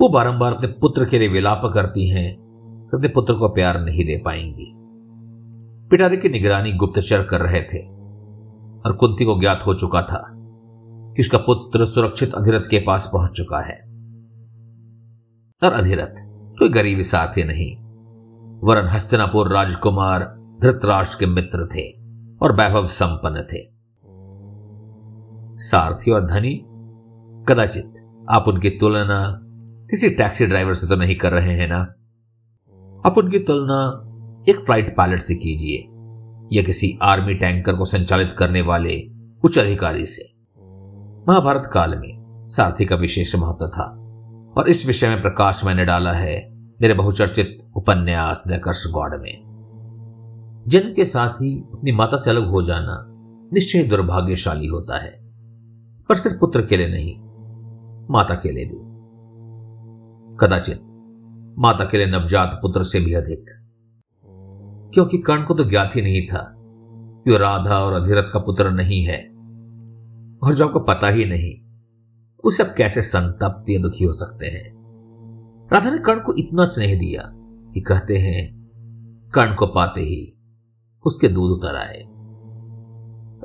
वो 0.00 0.08
बारंबार 0.08 0.52
अपने 0.52 0.68
पुत्र 0.68 1.04
के 1.04 1.18
लिए 1.18 1.28
विलाप 1.28 1.62
करती 1.74 2.10
हैं 2.10 2.34
अपने 2.94 3.08
पुत्र 3.08 3.34
को 3.34 3.48
प्यार 3.48 3.80
नहीं 3.80 4.04
दे 4.04 4.22
पाएँगी। 4.24 4.81
पिटारे 5.92 6.16
की 6.16 6.28
निगरानी 6.28 6.72
गुप्तचर 6.72 7.22
कर 7.22 7.40
रहे 7.40 7.62
थे। 7.62 7.78
और 8.86 8.96
कुंती 9.00 9.24
को 9.24 9.40
ज्ञात 9.40 9.66
हो 9.66 9.74
चुका 9.74 10.02
था 10.02 10.32
कि 11.14 11.22
उसका 11.22 11.38
पुत्र 11.38 11.86
सुरक्षित 11.86 12.34
अधिरथ 12.34 12.60
के 12.60 12.78
पास 12.78 13.10
पहुँच 13.12 13.30
चुका 13.30 13.60
है। 13.60 13.80
और 15.64 15.72
अधिरथ, 15.72 16.14
कोई 16.58 16.68
गरीबी 16.68 17.02
साथी 17.02 17.44
नहीं। 17.44 17.76
वरन 18.68 18.88
हस्तिनापुर 18.88 19.52
राजकुमार 19.52 20.20
धृतराष्ट्र 20.62 21.16
के 21.20 21.26
मित्र 21.26 21.68
थे 21.74 21.88
और 22.42 22.52
वैभव 22.52 22.86
संपन्न 22.86 23.42
थे। 23.42 23.72
सारथी 25.60 26.10
और 26.10 26.26
धनी, 26.26 26.54
कदाचित 27.48 27.94
आप 28.30 28.44
उनकी 28.48 28.70
तुलना 28.70 29.40
किसी 29.90 30.10
टैक्सी 30.10 30.46
ड्राइवर 30.46 30.74
से 30.74 30.86
तो 30.86 30.96
नहीं 30.96 31.16
कर 31.16 31.32
रहे 31.32 31.54
हैं 31.54 31.68
ना? 31.68 31.80
आप 33.08 33.18
उनकी 33.18 33.38
तुलना 33.38 34.08
एक 34.48 34.60
फ़्लाइट 34.60 34.96
पायलट 34.96 35.20
से 35.20 35.34
कीजिए, 35.34 35.78
या 36.56 36.62
किसी 36.62 36.98
आर्मी 37.02 37.34
टैंकर 37.34 37.76
को 37.76 37.84
संचालित 37.84 38.32
करने 38.32 38.60
वाले 38.60 38.96
उच्च 39.44 39.58
अधिकारी 39.58 40.06
से। 40.06 40.22
महाभारत 41.28 41.70
काल 41.72 41.98
में 41.98 42.44
सारथी 42.46 42.84
का 42.84 42.96
विशेष 42.96 43.34
महत्व 43.36 43.66
था, 43.66 43.84
और 44.58 44.68
इस 44.68 44.86
विषय 44.86 45.08
में 45.08 45.22
प्रकाश 45.22 45.64
मैंने 45.64 45.84
डाला 45.84 46.12
है 46.12 46.34
मेरे 46.80 46.94
बहुचर्चित 46.94 47.58
उपन्यास 47.76 48.44
दर्श 48.48 48.84
गौड़ 48.92 49.16
में। 49.16 50.64
जन्म 50.68 50.92
के 50.94 51.04
साथ 51.04 51.28
ही 51.28 51.58
अपनी 51.72 51.92
माता 51.92 52.16
से 52.16 52.30
अलग 52.30 52.50
हो 52.50 52.62
जाना 52.62 53.02
निश्चय 53.52 53.82
दुर्भाग्यशाली 53.82 54.66
होता 54.66 55.02
है, 55.02 55.10
पर 56.08 56.14
सिर्फ़ 56.14 56.36
पुत्र 56.38 56.62
के 56.62 56.76
लिए 56.76 56.88
नहीं, 56.88 57.14
माता 58.10 58.34
के 58.34 58.52
लिए 58.52 58.64
भी। 58.64 58.80
कदाचित 60.38 60.80
माता 61.58 61.84
के 61.84 61.96
लिए 61.96 62.06
नवजात 62.06 62.58
पुत्र 62.62 62.82
से 62.82 63.00
भी 63.00 63.12
अधिक। 63.14 63.44
क्योंकि 64.94 65.18
कर्ण 65.18 65.44
को 65.44 65.54
तो 65.54 65.64
ज्ञात 65.64 65.96
ही 65.96 66.02
नहीं 66.02 66.26
था 66.26 66.54
कि 67.24 67.32
वो 67.32 67.38
राधा 67.38 67.78
और 67.78 67.92
अधिरथ 67.92 68.32
का 68.32 68.38
पुत्र 68.38 68.70
नहीं 68.70 69.04
है 69.04 69.18
और 70.42 70.54
जो 70.54 70.66
आपको 70.66 70.80
पता 70.80 71.08
ही 71.08 71.24
नहीं, 71.24 71.62
उसे 72.44 72.62
अब 72.62 72.74
कैसे 72.76 73.02
संतप्त 73.02 73.70
या 73.70 73.82
दुखी 73.82 74.04
हो 74.04 74.12
सकते 74.12 74.46
हैं? 74.46 74.82
राधा 75.72 75.90
ने 75.90 75.98
कर्ण 75.98 76.20
को 76.20 76.34
इतना 76.34 76.64
स्नेह 76.64 76.98
दिया 76.98 77.22
कि 77.74 77.80
कहते 77.80 78.18
हैं, 78.18 78.70
कर्ण 79.34 79.54
को 79.54 79.66
पाते 79.66 80.00
ही 80.00 80.38
उसके 81.06 81.28
दूध 81.28 81.50
उतर 81.50 81.76
आए। 81.76 82.02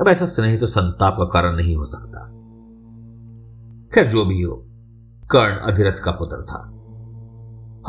अब 0.02 0.06
ऐसा 0.08 0.26
स्नेह 0.26 0.60
तो 0.60 0.68
संताप 0.68 1.14
का 1.14 1.26
कारण 1.26 1.56
नहीं 1.56 1.76
हो 1.76 1.86
सकता। 1.86 2.28
खैर, 3.96 4.06
जो 4.06 4.26
भी 4.26 4.42
हो, 4.42 4.64
कर्ण 5.32 5.58
अधिरथ 5.58 6.04
का 6.04 6.12
पुत्र 6.12 6.42
था। 6.42 6.74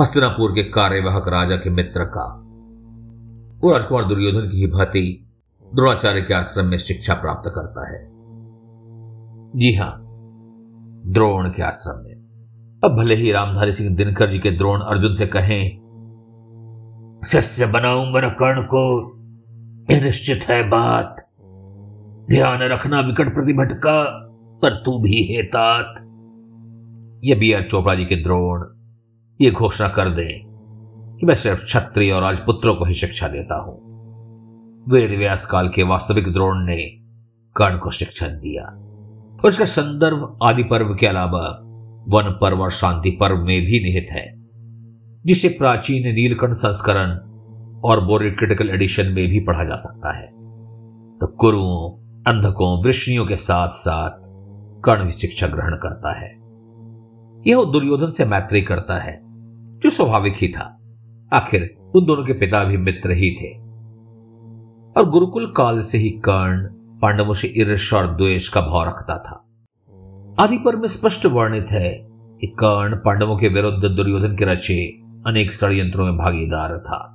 हस्तिनापुर 0.01 0.53
के 0.53 0.63
कार्यवाहक 0.63 1.29
राजा 1.29 1.57
के 1.57 1.71
मित्र 1.71 2.05
का 2.05 2.45
वो 3.59 3.71
राजकुमार 3.73 4.05
दुर्योधन 4.05 4.49
की 4.49 4.57
ही 4.57 4.67
भांति 4.67 5.01
द्रोणाचार्य 5.75 6.21
के 6.21 6.35
आश्रम 6.35 6.67
में 6.67 6.77
शिक्षा 6.79 7.15
प्राप्त 7.15 7.51
करता 7.55 7.87
है। 7.89 7.99
जी 9.57 9.73
हाँ, 9.75 9.93
द्रोण 11.07 11.49
के 11.51 11.63
आश्रम 11.63 12.03
में। 12.05 12.15
अब 12.85 12.97
भले 12.97 13.15
ही 13.15 13.33
रामधारी 13.33 13.73
सिंह 13.73 13.95
दिनकर 13.97 14.29
जी 14.29 14.39
के 14.39 14.51
द्रोण 14.51 14.81
अर्जुन 14.81 15.15
से 15.15 15.27
कहें, 15.27 15.63
सस्य 17.23 17.67
बनाऊँगा 17.67 18.21
न 18.21 18.31
कर्ण 18.31 18.63
को 18.63 18.83
निश्चित 20.03 20.49
है 20.49 20.63
बात। 20.69 21.17
ध्यान 22.31 22.63
रखना 22.63 23.01
विकट 23.01 23.35
प्रतिभट 23.35 23.73
का, 23.73 24.03
पर 24.63 24.75
तू 24.75 24.99
भी 24.99 25.23
है 25.25 25.43
तात 25.43 25.95
ये 27.25 27.35
बी 27.35 27.53
आर 27.53 27.63
चोपड़ा 27.63 27.95
जी 27.95 28.05
के 28.05 28.17
द्रोण, 28.17 28.65
ये 29.41 29.51
घोषणा 29.51 29.89
कर 29.89 30.09
दें। 30.09 30.48
कि 31.21 31.27
मैं 31.27 31.35
सिर्फ़ 31.35 31.65
क्षत्रिय 31.65 32.13
और 32.13 32.23
राजपुत्रों 32.23 32.75
को 32.75 32.85
ही 32.85 32.95
शिक्षा 32.95 33.29
देता 33.29 33.61
हूँ। 33.61 33.89
वेद 34.89 35.11
व्यास 35.11 35.47
काल 35.47 35.69
के 35.69 35.83
वास्तविक 35.83 36.33
द्रोण 36.33 36.65
ने 36.65 36.77
कर्ण 37.57 37.79
को 37.79 37.91
शिक्षण 37.91 38.27
दिया। 38.27 38.65
और 39.45 39.49
इसका 39.49 39.65
संदर्भ 39.65 40.39
आदि 40.43 40.63
पर्व 40.63 40.95
के 40.95 41.07
अलावा 41.07 41.61
वन 42.09 42.39
पर्व 42.41 42.61
और 42.61 42.71
शांति 42.71 43.11
पर्व 43.11 43.37
में 43.37 43.61
भी 43.65 43.81
निहित 43.83 44.07
है, 44.11 44.35
जिसे 45.27 45.49
प्राचीन 45.49 46.15
नीलकंठ 46.15 46.51
संस्करण 46.51 47.11
और 47.81 48.05
बोरी 48.05 48.31
क्रिटिकल 48.31 48.71
एडिशन 48.71 49.07
में 49.07 49.29
भी 49.29 49.41
पढ़ा 49.41 49.65
जा 49.65 49.75
सकता 49.75 50.17
है। 50.17 50.27
तो 51.19 51.27
कुरुओं, 51.27 52.09
अंधकों, 52.27 52.85
वृष्णियों 52.85 53.27
के 53.27 53.37
साथ 53.37 53.69
साथ 53.69 54.11
कर्ण 54.85 55.05
भी 55.05 55.11
शिक्षा 55.11 55.47
ग्रहण 55.47 55.75
करता 55.75 56.21
है। 56.21 56.29
यह 57.47 57.65
दुर्योधन 57.65 58.11
से 58.11 58.25
मैत्री 58.25 58.63
करता 58.63 58.99
है, 58.99 59.21
जो 59.79 59.91
स्वाभाविक 59.91 60.35
ही 60.37 60.49
था। 60.49 60.78
आखिर 61.33 61.77
उन 61.97 62.07
दोनों 62.07 62.25
के 62.25 62.33
पिता 62.33 62.65
भी 62.65 62.77
मित्र 62.77 63.11
ही 63.11 63.31
थे। 63.31 63.59
और 64.97 65.11
गुरुकुल 65.11 65.55
काल 65.57 65.81
से 65.81 65.99
ही 65.99 66.11
कर्ण, 66.11 66.67
पांडवों 66.99 67.35
से 67.35 67.53
ईर्ष 67.57 67.95
और 67.95 68.07
द्वेष 68.07 68.49
का 68.49 68.61
भाव 68.61 68.89
रखता 68.89 69.19
था। 69.19 69.45
आदि 70.43 70.59
पर 70.59 70.77
में 70.77 70.89
स्पष्ट 70.89 71.27
वर्णित 71.27 71.67
है 71.71 72.09
कि 72.41 72.47
कर्ण 72.47 72.97
पांडवों 72.97 73.37
के 73.37 73.49
विरुद्ध 73.49 73.89
दुर्योधन 73.89 74.37
के 74.37 74.45
रचे 74.45 74.87
अनेक 75.27 75.53
षडयंत्रों 75.53 76.05
में 76.05 76.17
भागीदार 76.17 76.79
था। 76.79 77.15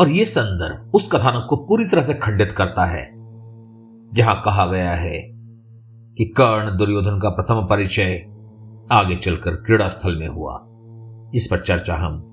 और 0.00 0.08
यह 0.08 0.24
संदर्भ 0.24 0.94
उस 0.94 1.08
कथानक 1.12 1.46
को 1.50 1.56
पूरी 1.56 1.84
तरह 1.84 2.02
से 2.02 2.14
खंडित 2.14 2.52
करता 2.52 2.84
है, 2.84 3.04
जहाँ 4.14 4.42
कहा 4.44 4.66
गया 4.66 4.90
है 4.90 5.18
कि 6.18 6.24
कर्ण 6.24 6.76
दुर्योधन 6.76 7.18
का 7.18 7.28
प्रथम 7.28 7.66
परिचय 7.66 8.26
आगे 8.92 9.16
चलकर 9.16 9.50
क्रीड़ा 9.50 9.88
स्थल 9.88 10.18
में 10.18 10.28
हुआ। 10.28 10.66
जिस 11.32 11.46
पर 11.50 11.58
चर्चा 11.58 11.94
हम 11.94 12.32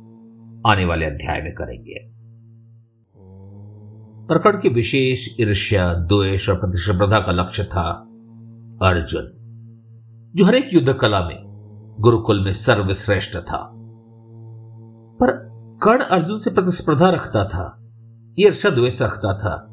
आने 0.67 0.85
वाले 0.85 1.05
अध्याय 1.05 1.41
में 1.41 1.53
करेंगे। 1.53 2.13
प्रकरण 4.27 4.61
की 4.61 4.69
विशेष 4.69 5.27
ईर्ष्या, 5.39 5.93
द्वेष 5.93 6.49
और 6.49 6.55
प्रतिस्पर्धा 6.55 7.19
का 7.19 7.31
लक्ष्य 7.31 7.63
था 7.63 7.91
अर्जुन, 8.81 9.39
जो 10.35 10.45
हर 10.45 10.55
एक 10.55 10.73
युद्ध 10.73 10.93
कला 10.93 11.21
में 11.27 11.37
गुरुकुल 11.99 12.43
में 12.43 12.53
सर्वश्रेष्ठ 12.53 13.37
था। 13.37 13.71
पर 15.19 15.31
कर्ण 15.83 15.99
अर्जुन 15.99 16.37
से 16.39 16.51
प्रतिस्पर्धा 16.51 17.09
रखता 17.09 17.45
था 17.45 17.79
ईर्ष्या, 18.39 18.71
द्वेष 18.71 19.01
रखता 19.01 19.37
था। 19.37 19.69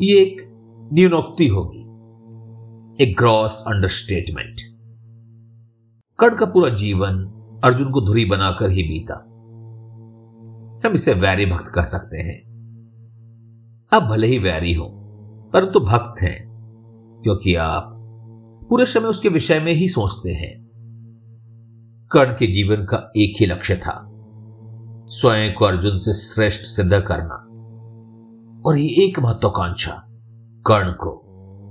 ये 0.00 0.20
एक 0.22 0.36
न्यूनोक्ति 0.92 1.48
होगी, 1.48 1.80
एक 3.04 3.16
ग्रॉस 3.18 3.64
अंडरस्टेटमेंट 3.68 4.56
कर्ण 6.20 6.36
का 6.36 6.46
पूरा 6.46 6.68
जीवन 6.68 7.40
अर्जुन 7.64 7.90
को 7.90 8.00
धुरी 8.00 8.24
बनाकर 8.24 8.70
ही 8.70 8.82
बीता। 8.82 9.14
हम 10.86 10.94
इसे 10.94 11.14
वैरी 11.14 11.46
भक्त 11.46 11.72
कह 11.74 11.82
सकते 11.82 12.16
हैं। 12.16 12.54
आप 13.92 14.02
भले 14.02 14.26
ही 14.26 14.38
वैरी 14.38 14.74
हो, 14.74 14.84
परंतु 15.52 15.70
तो 15.70 15.80
भक्त 15.80 16.22
हैं, 16.22 16.48
क्योंकि 17.22 17.54
आप 17.54 17.90
पूरे 18.70 18.86
समय 18.86 19.08
उसके 19.08 19.28
विषय 19.28 19.60
में 19.60 19.72
ही 19.72 19.88
सोचते 19.88 20.32
हैं। 20.32 20.70
कर्ण 22.12 22.32
के 22.32 22.46
जीवन 22.46 22.76
का 22.76 23.12
एक 23.16 23.40
ही 23.40 23.46
लक्ष्य 23.46 23.76
था, 23.76 24.10
स्वयं 25.06 25.52
को 25.52 25.64
अर्जुन 25.64 25.98
से 25.98 26.12
श्रेष्ठ 26.12 26.62
सिद्ध 26.62 27.00
करना। 27.00 27.34
और 28.66 28.76
ये 28.76 29.04
एक 29.04 29.18
महत्वाकांक्षा, 29.18 30.04
कर्ण 30.66 30.92
को 30.92 31.10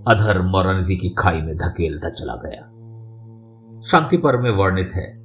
अधर्म 0.07 0.55
और 0.55 0.67
अनति 0.67 0.95
की 0.95 1.09
खाई 1.09 1.41
में 1.41 1.55
धकेलता 1.55 2.09
चला 2.09 2.35
गया। 2.35 2.69
शांति 3.81 4.17
पर 4.17 4.41
में 4.41 4.51
वर्णित 4.51 4.89
है 4.95 5.22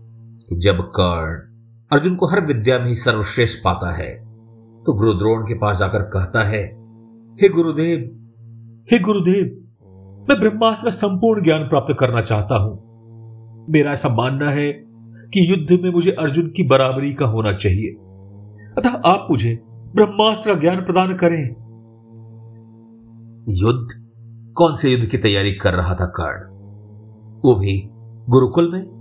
जब 0.53 0.81
कर्ण 0.81 1.37
अर्जुन 1.93 2.17
को 2.17 2.27
हर 2.27 2.47
विद्या 2.47 2.79
में 2.79 2.87
ही 2.87 2.95
सर्वश्रेष्ठ 2.95 3.59
पाता 3.65 3.91
है 3.91 4.29
तो 4.85 4.93
गुरु 4.93 5.15
द्रोण 5.15 5.43
के 5.43 5.55
पास 5.55 5.79
जाकर 5.79 6.03
कहता 6.03 6.43
है, 6.43 6.63
हे 7.43 7.49
गुरुदेव 7.49 8.15
हे 8.93 8.99
गुरुदेव, 8.99 9.45
मैं 10.31 10.41
ब्रह्मास्त्र 10.41 10.85
का 10.85 10.91
संपूर्ण 10.91 11.45
ज्ञान 11.45 11.61
प्राप्त 11.61 11.97
करना 12.01 12.21
चाहता 12.21 12.59
हूँ। 12.59 12.73
मेरा 13.71 13.93
ऐसा 13.93 14.09
मानना 14.09 14.51
है 14.51 14.73
कि 15.35 15.51
युद्ध 15.51 15.85
में 15.85 15.91
मुझे 15.93 16.11
अर्जुन 16.11 16.49
की 16.49 16.63
बराबरी 16.63 17.13
का 17.15 17.27
होना 17.27 17.53
चाहिए। 17.53 17.91
अतः 18.79 19.11
आप 19.11 19.29
मुझे 19.31 19.59
ब्रह्मास्त्र 19.67 20.61
ज्ञान 20.61 20.77
प्रदान 20.77 21.15
करें। 21.15 21.45
युद्ध? 23.49 23.89
कौन 24.57 24.75
से 24.75 24.91
युद्ध 24.91 25.07
की 25.07 25.19
तैयारी 25.19 25.53
कर 25.53 25.75
रहा 25.75 25.95
था 25.95 26.07
कर्ण? 26.07 26.47
वो 27.45 27.55
भी 27.55 27.89
गुरुकुल 28.29 28.73
में? 28.73 28.98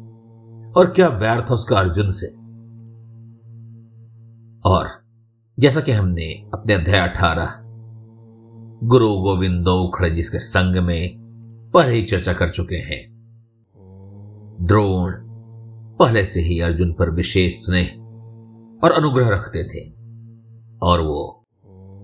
और 0.77 0.85
क्या 0.85 1.07
वैर 1.07 1.41
था 1.41 1.53
उसका 1.53 1.79
अर्जुन 1.79 2.11
से? 2.11 2.27
और 4.69 4.87
जैसा 5.59 5.81
कि 5.81 5.91
हमने 5.91 6.49
अपने 6.53 6.73
अध्याय 6.73 6.99
अठारह, 6.99 7.53
गुरु 8.83 9.07
गोविंद 9.07 9.67
उखड़ 9.67 10.09
जिसके 10.09 10.39
संग 10.39 10.83
में 10.83 11.17
पहले 11.73 11.95
ही 11.95 12.03
चर्चा 12.03 12.33
कर 12.33 12.49
चुके 12.49 12.75
हैं। 12.75 13.17
द्रोण 14.61 15.11
पहले 15.99 16.25
से 16.25 16.39
ही 16.41 16.61
अर्जुन 16.61 16.93
पर 16.93 17.09
विशेष 17.09 17.53
स्नेह 17.53 17.87
और 18.83 18.91
अनुग्रह 18.91 19.29
रखते 19.29 19.63
थे 19.63 19.91
और 20.81 21.01
वो 21.01 21.43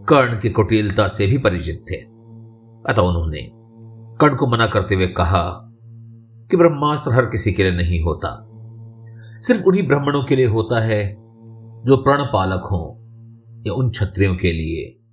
कर्ण 0.09 0.39
की 0.39 0.49
कुटिलता 0.49 1.07
से 1.07 1.27
भी 1.27 1.37
परिचित 1.37 1.85
थे। 1.91 1.97
अतः 2.93 3.01
उन्होंने 3.01 3.51
कर्ण 4.21 4.35
को 4.35 4.47
मना 4.47 4.67
करते 4.67 4.95
हुए 4.95 5.07
कहा 5.07 5.69
कि 6.51 6.57
ब्रह्मास्त्र 6.57 7.11
हर 7.11 7.25
किसी 7.25 7.51
के 7.51 7.63
लिए 7.63 7.71
नहीं 7.71 8.01
होता। 8.03 8.49
सिर्फ़ 9.43 9.65
उन्हीं 9.65 9.87
ब्राह्मणों 9.87 10.23
के 10.23 10.35
लिए 10.35 10.45
होता 10.45 10.79
है 10.79 11.15
जो 11.83 11.97
प्रण 11.97 12.23
पालक 12.23 12.63
हो 12.63 12.97
या 13.67 13.73
उन 13.73 13.89
क्षत्रियों 13.89 14.35
के 14.35 14.51
लिए, 14.51 15.03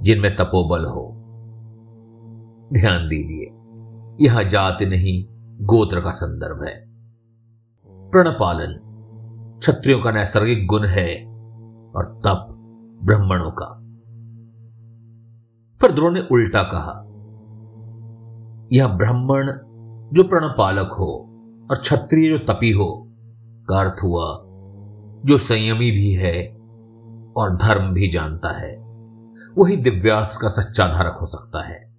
जिनमें 0.00 0.36
तपोबल 0.36 0.84
हो। 0.84 1.12
ध्यान 2.72 3.08
दीजिए, 3.08 3.46
यह 4.26 4.42
जाति 4.42 4.86
नहीं, 4.86 5.26
गोत्र 5.66 6.00
का 6.00 6.10
संदर्भ 6.10 6.64
है। 6.64 6.84
प्रणपालन 8.10 8.80
क्षत्रियों 9.58 10.02
का 10.02 10.12
नैसर्गिक 10.12 10.66
गुण 10.66 10.84
है 10.84 11.26
और 11.96 12.04
तप 12.04 12.46
ब्राह्मणों 13.04 13.50
का। 13.50 13.80
पर 15.82 15.92
द्रोण 15.92 16.14
ने 16.14 16.20
उल्टा 16.20 16.62
कहा, 16.62 17.06
यह 18.72 18.88
ब्राह्मण 18.88 19.46
जो 20.16 20.22
प्रणपालक 20.22 20.90
हो 20.92 21.12
और 21.70 21.76
क्षत्रिय 21.76 22.38
जो 22.38 22.38
तपी 22.38 22.70
हो 22.70 23.06
का 23.70 23.80
अर्थ 23.80 23.96
हुआ, 24.02 24.40
जो 25.24 25.38
संयमी 25.38 25.90
भी 25.90 26.12
है 26.12 26.56
और 27.36 27.56
धर्म 27.56 27.92
भी 27.92 28.08
जानता 28.08 28.48
है। 28.48 28.76
वही 29.58 29.76
दिव्यास्त्र 29.76 30.38
का 30.42 30.48
सच्चा 30.48 30.86
धारक 30.86 31.18
हो 31.20 31.26
सकता 31.26 31.68
है। 31.68 31.90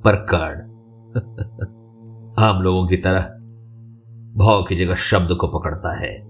पर 0.00 0.16
कर्ण 0.16 0.68
आम 2.44 2.62
लोगों 2.62 2.86
की 2.86 2.96
तरह 2.96 3.22
भाव 4.36 4.62
की 4.62 4.76
जगह 4.76 4.94
शब्द 4.94 5.28
को 5.40 5.48
पकड़ता 5.48 6.00
है 6.00 6.20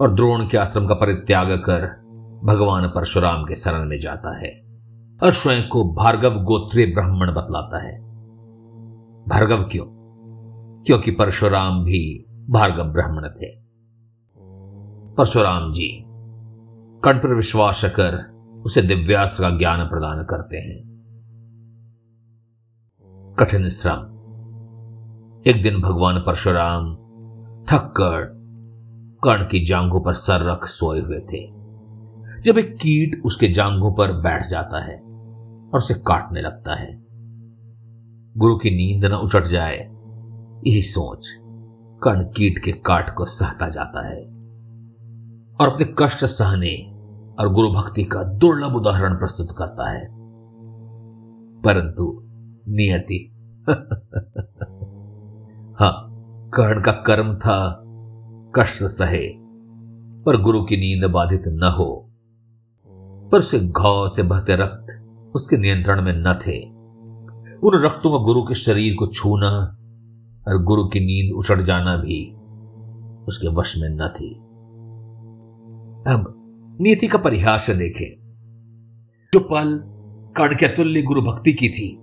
और 0.00 0.14
द्रोण 0.14 0.48
के 0.48 0.56
आश्रम 0.56 0.86
का 0.86 0.94
परित्याग 0.94 1.50
कर 1.50 2.02
भगवान 2.44 2.86
परशुराम 2.88 3.44
के 3.44 3.54
शरण 3.54 3.88
में 3.88 3.98
जाता 3.98 4.38
है 4.38 4.62
और 5.22 5.30
स्वयं 5.30 5.68
को 5.68 5.94
भार्गव 5.94 6.30
गोत्रीय 6.30 6.86
ब्राह्मण 6.86 7.34
बतलाता 7.34 7.86
है। 7.86 8.00
भार्गव 9.28 9.62
क्यों? 9.62 10.01
क्योंकि 10.86 11.10
परशुराम 11.10 11.84
भी 11.84 12.26
भार्गव 12.50 12.84
ब्राह्मण 12.84 13.28
थे। 13.28 13.62
परशुराम 15.14 15.72
जी, 15.72 16.04
कण 17.04 17.18
पर 17.18 17.34
विश्वास 17.34 17.84
कर 17.84 18.32
उसे 18.64 18.82
दिव्यास्त्र 18.82 19.42
का 19.42 19.58
ज्ञान 19.58 19.86
प्रदान 19.86 20.24
करते 20.24 20.56
हैं। 20.56 20.92
कठिन 23.38 23.68
श्रम। 23.68 24.12
एक 25.46 25.62
दिन 25.62 25.80
भगवान 25.80 26.18
परशुराम 26.18 26.94
थक 27.64 27.94
कर 28.00 28.42
कर्ण 29.24 29.44
की 29.44 29.64
जांघों 29.64 30.00
पर 30.00 30.14
सर 30.14 30.52
रख 30.52 30.64
सोए 30.64 31.00
हुए 31.00 31.18
थे। 31.18 31.46
जब 32.42 32.58
एक 32.58 32.76
कीट 32.76 33.22
उसके 33.24 33.48
जांघों 33.48 33.92
पर 33.92 34.12
बैठ 34.12 34.42
जाता 34.46 34.84
है 34.84 35.00
और 35.68 35.78
उसे 35.78 35.94
काटने 35.94 36.40
लगता 36.40 36.74
है। 36.74 37.02
गुरु 38.36 38.56
की 38.56 38.70
नींद 38.70 39.04
न 39.04 39.12
उचट 39.12 39.42
जाए 39.42 40.01
यही 40.66 40.82
सोच 40.82 41.28
कर्ण 42.02 42.24
कीट 42.24 42.58
के 42.58 42.72
काट 42.72 43.14
को 43.14 43.24
सहता 43.24 43.68
जाता 43.68 44.08
है 44.08 44.24
और 45.60 45.68
अपने 45.68 45.94
कष्ट 45.98 46.24
सहने 46.24 46.92
और 47.40 47.52
गुरु 47.52 47.68
भक्ति 47.70 48.04
का 48.04 48.22
दुर्लभ 48.22 48.76
उदाहरण 48.76 49.14
प्रस्तुत 49.14 49.48
करता 49.58 49.90
है। 49.90 50.08
परंतु 51.62 52.22
नियति 52.68 53.28
हाँ 55.80 56.08
कर्ण 56.54 56.82
का 56.82 56.92
कर्म 56.92 57.34
था 57.34 57.82
कष्ट 58.56 58.82
सहे, 58.82 59.28
पर 60.22 60.42
गुरु 60.42 60.62
की 60.62 60.76
नींद 60.76 61.10
बाधित 61.10 61.42
न 61.46 61.74
हो। 61.78 62.10
पर 63.32 63.38
उसे 63.38 63.60
घाव 63.60 64.08
से 64.08 64.22
बहते 64.22 64.56
रक्त 64.56 64.86
उसके 65.34 65.56
नियंत्रण 65.56 66.02
में 66.02 66.12
न 66.16 66.34
थे। 66.34 66.70
उन 67.58 67.82
रक्तों 67.84 68.18
का 68.18 68.24
गुरु 68.24 68.42
के 68.42 68.54
शरीर 68.54 68.94
को 68.98 69.06
छूना 69.06 69.78
और 70.48 70.62
गुरु 70.62 70.84
की 70.84 71.00
नींद 71.00 71.34
उछड़ 71.38 71.60
जाना 71.60 71.96
भी 71.96 72.34
उसके 73.26 73.48
वश 73.48 73.78
में 73.78 73.88
न 73.88 74.08
थी। 74.08 74.34
अब 76.12 76.38
नीति 76.80 77.06
का 77.06 77.18
परिहास 77.18 77.70
देखें। 77.70 78.22
जो 79.34 79.40
पल 79.40 79.80
कर्ण 80.36 80.56
के 80.56 80.66
अतुल्य 80.66 81.02
गुरु 81.02 81.22
भक्ति 81.22 81.52
की 81.52 81.68
थी, 81.68 81.98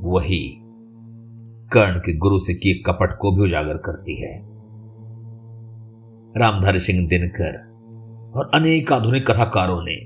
वही 0.00 0.58
कर्ण 1.72 1.98
के 1.98 2.16
गुरु 2.16 2.38
से 2.38 2.54
किए 2.54 2.74
कपट 2.74 3.18
को 3.20 3.36
भी 3.36 3.42
उजागर 3.42 3.76
करती 3.76 4.22
है। 4.22 4.42
रामधारी 6.36 6.80
सिंह 6.80 7.08
दिनकर 7.08 7.76
और 8.36 8.50
अनेक 8.54 8.92
आधुनिक 8.92 9.30
कथाकारों 9.30 9.82
ने 9.82 9.96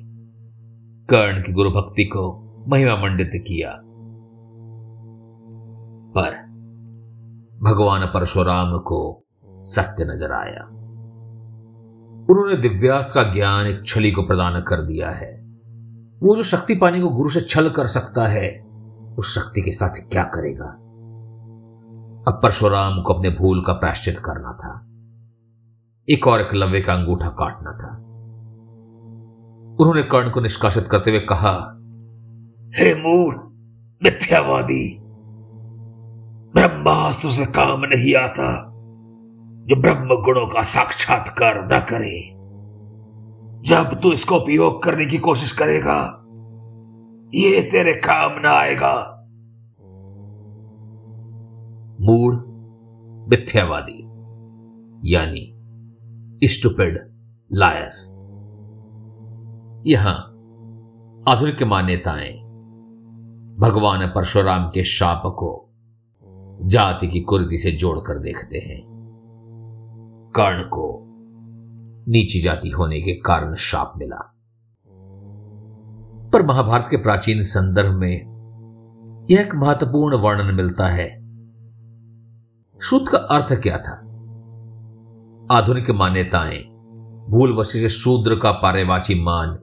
कर्ण 1.04 1.42
की 1.42 1.52
गुरु 1.52 1.70
भक्ति 1.70 2.04
को 2.04 2.50
महिमा 2.68 2.96
मंडित 2.96 3.30
किया। 3.34 3.80
पर 6.16 6.49
भगवान 7.62 8.06
परशुराम 8.06 8.78
को 8.78 9.24
सत्य 9.48 10.04
नज़र 10.04 10.32
आया। 10.32 10.64
उन्होंने 12.30 12.56
दिव्यास 12.56 13.12
का 13.12 13.22
ज्ञान 13.22 13.66
एक 13.66 13.86
छली 13.86 14.12
को 14.12 14.22
प्रदान 14.22 14.60
कर 14.60 14.82
दिया 14.82 15.10
है। 15.10 15.40
वो 16.22 16.36
जो 16.36 16.42
शक्ति 16.42 16.74
पाने 16.74 17.00
को 17.00 17.08
गुरु 17.08 17.30
से 17.30 17.40
छल 17.40 17.70
कर 17.70 17.86
सकता 17.86 18.26
है, 18.26 18.66
उस 19.18 19.34
शक्ति 19.34 19.62
के 19.62 19.72
साथ 19.72 19.88
क्या 19.88 20.22
करेगा? 20.22 20.66
अब 22.28 22.40
परशुराम 22.42 23.02
को 23.02 23.14
अपने 23.14 23.30
भूल 23.30 23.64
का 23.66 23.72
प्राश्चित 23.72 24.18
करना 24.18 24.52
था। 24.52 24.86
एक 26.08 26.26
और 26.26 26.40
एक 26.40 26.54
लव्य 26.54 26.80
का 26.80 26.94
अंगूठा 26.94 27.28
काटना 27.28 27.72
था। 27.72 27.96
उन्होंने 29.80 30.02
कर्ण 30.02 30.30
को 30.30 30.40
निष्कासित 30.40 30.86
करते 30.86 31.10
हुए 31.10 31.20
कहा, 31.20 31.76
हे 32.76 32.94
मूल, 32.94 33.34
मिथ्यावादी 34.02 34.99
ब्रह्मास्त्र 36.54 37.28
से 37.28 37.46
काम 37.46 37.80
नहीं 37.84 38.14
आता, 38.16 38.66
जो 39.66 39.80
ब्रह्म 39.80 40.06
गुणों 40.06 40.46
का 40.46 40.62
साक्षात्कार 40.62 41.68
न 41.72 41.80
करे। 41.80 42.30
जब 43.68 44.00
तू 44.02 44.12
इसको 44.12 44.34
उपयोग 44.34 44.82
करने 44.82 45.06
की 45.06 45.18
कोशिश 45.18 45.52
करेगा, 45.52 46.26
ये 47.34 47.62
तेरे 47.62 47.92
काम 47.92 48.40
ना 48.40 48.50
आएगा। 48.50 49.26
मूड 52.00 52.44
मिथ्यावादी, 53.30 54.02
यानी 55.12 55.52
स्टूपिड 56.44 56.98
लायर। 57.52 58.10
यहाँ 59.86 60.14
आधुनिक 61.28 61.62
मान्यताएँ 61.62 62.32
भगवान 63.58 64.06
परशुराम 64.06 64.64
के 64.64 64.84
शाप 64.84 65.22
को 65.26 65.69
जाति 66.62 67.06
की 67.06 67.20
कुर्दी 67.20 67.58
से 67.58 67.70
जोड़कर 67.72 68.18
देखते 68.18 68.58
हैं। 68.58 68.82
कर्ण 70.36 70.62
को 70.62 71.06
नीची 72.08 72.40
जाति 72.40 72.68
होने 72.68 73.00
के 73.00 73.12
कारण 73.12 73.54
शाप 73.54 73.92
मिला। 73.96 74.36
पर 76.32 76.46
महाभारत 76.46 76.86
के 76.90 76.96
प्राचीन 76.96 77.42
संदर्भ 77.42 77.94
में 77.94 78.30
यह 79.30 79.40
एक 79.40 79.54
महत्वपूर्ण 79.54 80.16
वर्णन 80.16 80.54
मिलता 80.54 80.88
है। 80.88 81.20
शुद्ध 82.82 83.08
का 83.08 83.18
अर्थ 83.18 83.52
क्या 83.52 83.78
था? 83.78 83.94
आधुनिक 85.52 85.90
मान्यताएँ, 85.90 86.62
भूल 87.28 87.56
वशी 87.56 87.80
से 87.80 87.88
शूद्र 87.88 88.34
का 88.34 88.52
पारेवाची 88.52 89.22
मान 89.22 89.58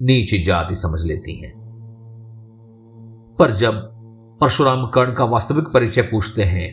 नीची 0.00 0.42
जाति 0.42 0.74
समझ 0.74 1.04
लेती 1.04 1.40
हैं। 1.40 1.64
पर 3.38 3.50
जब 3.50 3.93
परशुराम 4.44 4.86
कर्ण 4.86 5.12
का 5.14 5.24
वास्तविक 5.24 5.64
परिचय 5.64 6.02
पूछते 6.02 6.42
हैं। 6.42 6.68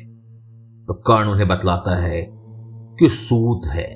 तो 0.87 0.93
कर्ण 0.93 1.29
उन्हें 1.29 1.47
बतलाता 1.47 1.95
है 1.95 2.25
कि 2.99 3.09
सूत 3.09 3.67
है, 3.67 3.89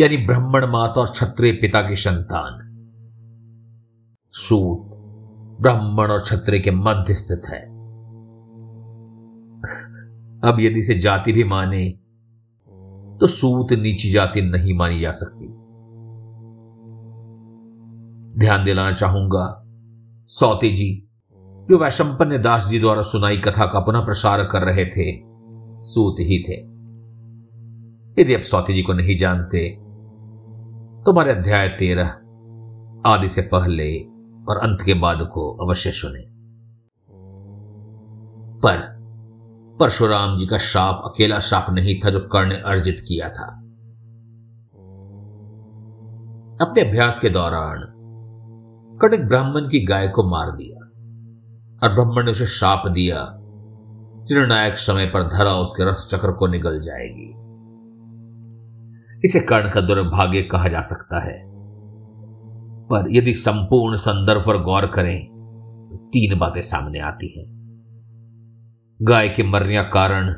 यानी 0.00 0.16
ब्राह्मण 0.16 0.66
माता 0.72 1.00
और 1.00 1.06
क्षत्रिय 1.06 1.52
पिता 1.52 1.80
की 1.82 1.96
संतान। 1.96 2.58
सूत 4.32 4.90
ब्राह्मण 5.60 6.10
और 6.10 6.20
क्षत्रिय 6.20 6.60
के 6.60 6.70
मध्य 6.70 7.14
स्थित 7.14 7.48
है। 7.50 7.60
अब 10.42 10.56
यदि 10.60 10.82
से 10.82 10.94
जाति 10.94 11.32
भी 11.32 11.44
माने 11.44 11.88
तो 13.20 13.26
सूत 13.26 13.72
नीची 13.72 14.10
जाति 14.10 14.42
नहीं 14.42 14.78
मानी 14.78 15.00
जा 15.00 15.10
सकती। 15.10 15.48
ध्यान 18.38 18.64
दिलाना 18.64 18.92
चाहूँगा 18.92 19.64
सौती 20.28 20.74
जी 20.74 21.05
जो 21.70 21.78
वैशंपन्य 21.78 22.38
दास 22.38 22.66
जी 22.68 22.78
द्वारा 22.78 23.02
सुनाई 23.02 23.38
कथा 23.38 23.66
का 23.66 23.80
पुनः 23.80 24.04
प्रसार 24.04 24.44
कर 24.44 24.62
रहे 24.62 24.84
थे, 24.86 25.06
सूत 25.82 26.16
ही 26.20 26.38
थे। 26.42 26.58
यदि 28.22 28.34
आप 28.34 28.40
सौती 28.40 28.72
जी 28.72 28.82
को 28.82 28.92
नहीं 28.92 29.16
जानते 29.16 29.68
तो 31.04 31.12
हमारे 31.12 31.32
अध्याय 31.32 31.68
तेरह 31.68 32.06
आदि 33.06 33.28
से 33.28 33.42
पहले 33.42 33.88
और 34.48 34.58
अंत 34.58 34.78
के 34.84 34.94
बाद 34.94 35.18
को 35.34 35.50
अवश्य 35.66 35.90
सुने। 35.90 36.22
पर 38.60 38.78
परशुराम 39.80 40.38
जी 40.38 40.46
का 40.46 40.58
शाप, 40.58 41.02
अकेला 41.04 41.38
शाप 41.38 41.66
नहीं 41.70 41.98
था 42.04 42.10
जो 42.10 42.20
कर्ण 42.20 42.48
ने 42.48 42.56
अर्जित 42.56 42.96
किया 43.00 43.28
था। 43.28 43.46
अपने 46.60 46.80
अभ्यास 46.80 47.18
के 47.18 47.30
दौरान 47.30 47.84
कर्ण 49.02 49.28
ब्राह्मण 49.28 49.68
की 49.68 49.84
गाय 49.84 50.08
को 50.08 50.22
मार 50.30 50.50
दिया। 50.50 50.75
और 51.86 51.94
ब्राह्मण 51.94 52.24
ने 52.24 52.30
उसे 52.30 52.46
शाप 52.46 52.82
दिया। 52.88 53.28
निर्णायक 54.32 54.76
समय 54.76 55.06
पर 55.06 55.22
धरा 55.22 55.52
उसके 55.52 55.90
रथ 55.90 55.94
चक्र 55.94 56.32
को 56.32 56.46
निकल 56.46 56.80
जाएगी। 56.80 57.32
इसे 59.24 59.40
कर्ण 59.40 59.70
का 59.70 59.80
दुर्भाग्य 59.80 60.42
कहा 60.42 60.68
जा 60.68 60.80
सकता 60.80 61.24
है। 61.24 61.46
पर 62.86 63.06
यदि 63.10 63.34
संपूर्ण 63.34 63.96
संदर्भ 63.96 64.40
पर 64.40 64.62
गौर 64.62 64.86
करें 64.86 65.26
तो 65.90 65.96
तीन 65.96 66.38
बातें 66.38 66.60
सामने 66.60 66.98
आती 66.98 67.40
हैं। 67.40 67.56
गाय 69.02 69.28
के 69.28 69.42
मरने 69.42 69.84
कारण, 69.84 70.34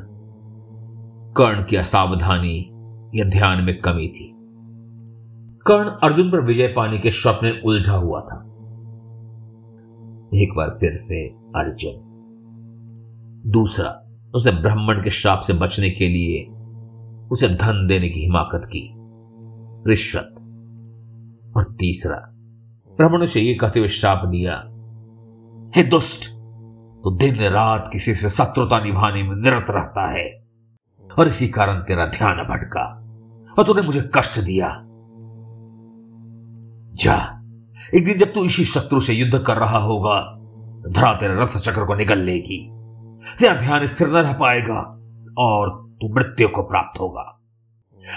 कर्ण 1.37 1.63
की 1.63 1.75
असावधानी 1.75 2.71
या 3.15 3.25
ध्यान 3.25 3.63
में 3.63 3.81
कमी 3.81 4.07
थी। 4.07 4.35
कर्ण 5.67 5.89
अर्जुन 5.89 6.31
पर 6.31 6.41
विजय 6.41 6.67
पाने 6.67 6.97
के 6.97 7.11
स्वप्न 7.11 7.61
उलझा 7.65 7.93
हुआ 7.93 8.21
था। 8.21 8.45
एक 10.33 10.53
बार 10.57 10.69
फिर 10.69 10.91
से 10.91 11.38
अर्जुन। 11.55 12.05
दूसरा, 13.47 14.05
उसने 14.35 14.51
ब्राह्मण 14.51 15.03
के 15.03 15.09
श्राप 15.09 15.39
से 15.39 15.53
बचने 15.53 15.89
के 15.89 16.09
लिए 16.09 16.51
उसे 17.31 17.47
धन 17.49 17.87
देने 17.87 18.09
की 18.09 18.19
हिमाकत 18.19 18.61
की, 18.65 18.93
रिश्वत। 19.89 20.35
और 21.57 21.63
तीसरा, 21.63 22.15
ब्राह्मण 22.97 23.23
उसे 23.23 23.41
यह 23.41 23.57
कहते 23.61 23.79
हुए 23.79 23.89
श्राप 23.89 24.21
दिया, 24.25 24.53
हे 25.75 25.83
दुष्ट 25.83 26.29
तो 27.03 27.15
दिन 27.15 27.35
रात 27.35 27.89
किसी 27.93 28.13
से 28.13 28.29
शत्रुता 28.29 28.83
निभाने 28.83 29.23
में 29.23 29.35
निरत 29.35 29.65
रहता 29.69 30.11
है, 30.11 30.47
और 31.19 31.27
इसी 31.27 31.47
कारण 31.47 31.75
तेरा 31.75 32.05
ध्यान 32.05 32.37
भटका, 32.37 32.85
और 33.59 33.63
तूने 33.63 33.81
मुझे 33.81 34.09
कष्ट 34.15 34.39
दिया। 34.39 34.85
जा, 36.93 37.41
एक 37.95 38.05
दिन 38.05 38.17
जब 38.17 38.33
तू 38.33 38.45
इसी 38.45 38.65
शत्रु 38.65 39.01
से 39.01 39.13
युद्ध 39.13 39.43
कर 39.47 39.57
रहा 39.57 39.77
होगा 39.77 40.38
धरा 40.89 41.13
तेरे 41.13 41.43
रथ 41.43 41.57
चक्र 41.57 41.85
को 41.85 41.95
निकल 41.95 42.17
लेगी। 42.17 42.71
तेरा 43.39 43.55
ध्यान 43.55 43.87
स्थिर 43.87 44.07
न 44.07 44.11
रह 44.11 44.33
पाएगा 44.33 44.79
और 45.37 45.89
तू 46.01 46.15
मृत्यु 46.15 46.49
को 46.49 46.63
प्राप्त 46.63 46.99
होगा। 46.99 47.39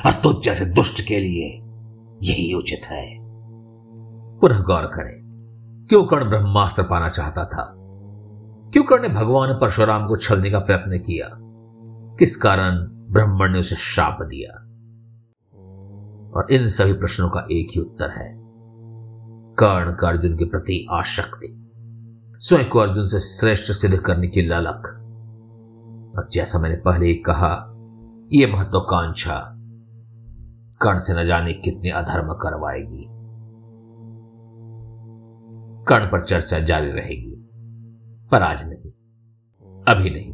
और 0.07 0.13
तुझ 0.13 0.45
जैसे 0.45 0.67
दुष्ट 0.67 1.09
के 1.09 1.21
लिए 1.21 1.59
यही 2.23 2.55
उचित 2.55 2.81
है। 2.85 3.19
पुनः 4.39 4.63
गौर 4.63 4.83
करें, 4.83 5.23
क्यों 5.89 6.05
कर्ण 6.05 6.29
ब्रह्मास्त्र 6.29 6.83
पाना 6.83 7.09
चाहता 7.09 7.45
था? 7.45 7.75
क्यों 8.73 8.85
कर्ण 8.85 9.03
ने 9.03 9.09
भगवान 9.09 9.53
परशुराम 9.53 10.09
को 10.09 10.17
छलने 10.17 10.51
का 10.51 10.59
प्रयत्न 10.59 10.99
किया? 10.99 11.29
किस 12.19 12.37
कारण 12.37 12.77
ब्राह्मण 12.87 13.53
ने 13.53 13.59
उसे 13.59 13.77
शाप 13.77 14.19
दिया? 14.23 14.59
और 16.37 16.47
इन 16.51 16.69
सभी 16.69 16.93
प्रश्नों 16.93 17.29
का 17.29 17.41
एक 17.41 17.69
ही 17.75 17.81
उत्तर 17.81 18.11
है। 18.11 18.37
कर्ण 19.55 19.97
का 19.97 20.09
अर्जुन 20.09 20.37
के 20.37 20.45
प्रति 20.45 20.87
आशक्ति। 20.91 21.62
स्वयं 22.45 22.69
को 22.69 22.79
अर्जुन 22.79 23.07
से 23.07 23.21
श्रेष्ठ 23.21 23.73
सिद्ध 23.73 23.97
करने 23.97 24.29
की 24.29 24.43
ललक। 24.43 24.87
और 26.17 26.29
जैसा 26.33 26.59
मैंने 26.59 26.77
पहले 26.77 27.07
ही 27.07 27.15
कहा 27.15 27.75
यह 28.33 28.53
महत्वाकांक्षा 28.53 29.53
कर्ण 30.83 30.99
से 30.99 31.21
न 31.21 31.25
जाने 31.25 31.53
कितने 31.53 31.91
अधर्म 31.91 32.33
करवाएगी। 32.33 33.07
कर्ण 35.85 36.11
पर 36.11 36.21
चर्चा 36.21 36.59
जारी 36.59 36.91
रहेगी, 36.91 37.49
पर 38.33 38.43
आज 38.43 38.69
नहीं, 38.69 38.91
अभी 39.89 40.11
नहीं। 40.11 40.33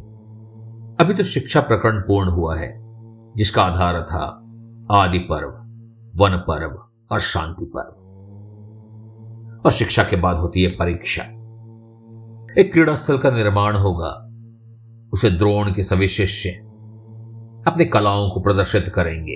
अभी 0.95 1.13
तो 1.13 1.23
शिक्षा 1.23 1.61
प्रकरण 1.61 2.01
पूर्ण 2.01 2.29
हुआ 2.29 2.55
है, 2.55 2.79
जिसका 3.37 3.63
आधार 3.63 3.93
था 4.01 4.23
आदि 4.91 5.19
पर्व 5.19 5.49
वन 6.23 6.37
पर्व 6.47 6.87
और 7.11 7.19
शांति 7.19 7.71
पर्व। 7.75 7.99
और 9.65 9.71
शिक्षा 9.71 10.03
के 10.03 10.15
बाद 10.15 10.35
होती 10.35 10.63
है 10.63 10.69
परीक्षा। 10.69 11.38
एक 12.57 12.71
क्रीड़ा 12.73 12.95
स्थल 12.95 13.17
का 13.17 13.31
निर्माण 13.31 13.75
होगा। 13.75 14.25
उसे 15.13 15.29
द्रोण 15.29 15.73
के 15.73 15.83
सभी 15.83 16.07
शिष्य 16.07 16.49
अपने 17.67 17.85
कलाओं 17.85 18.29
को 18.29 18.39
प्रदर्शित 18.39 18.91
करेंगे। 18.95 19.35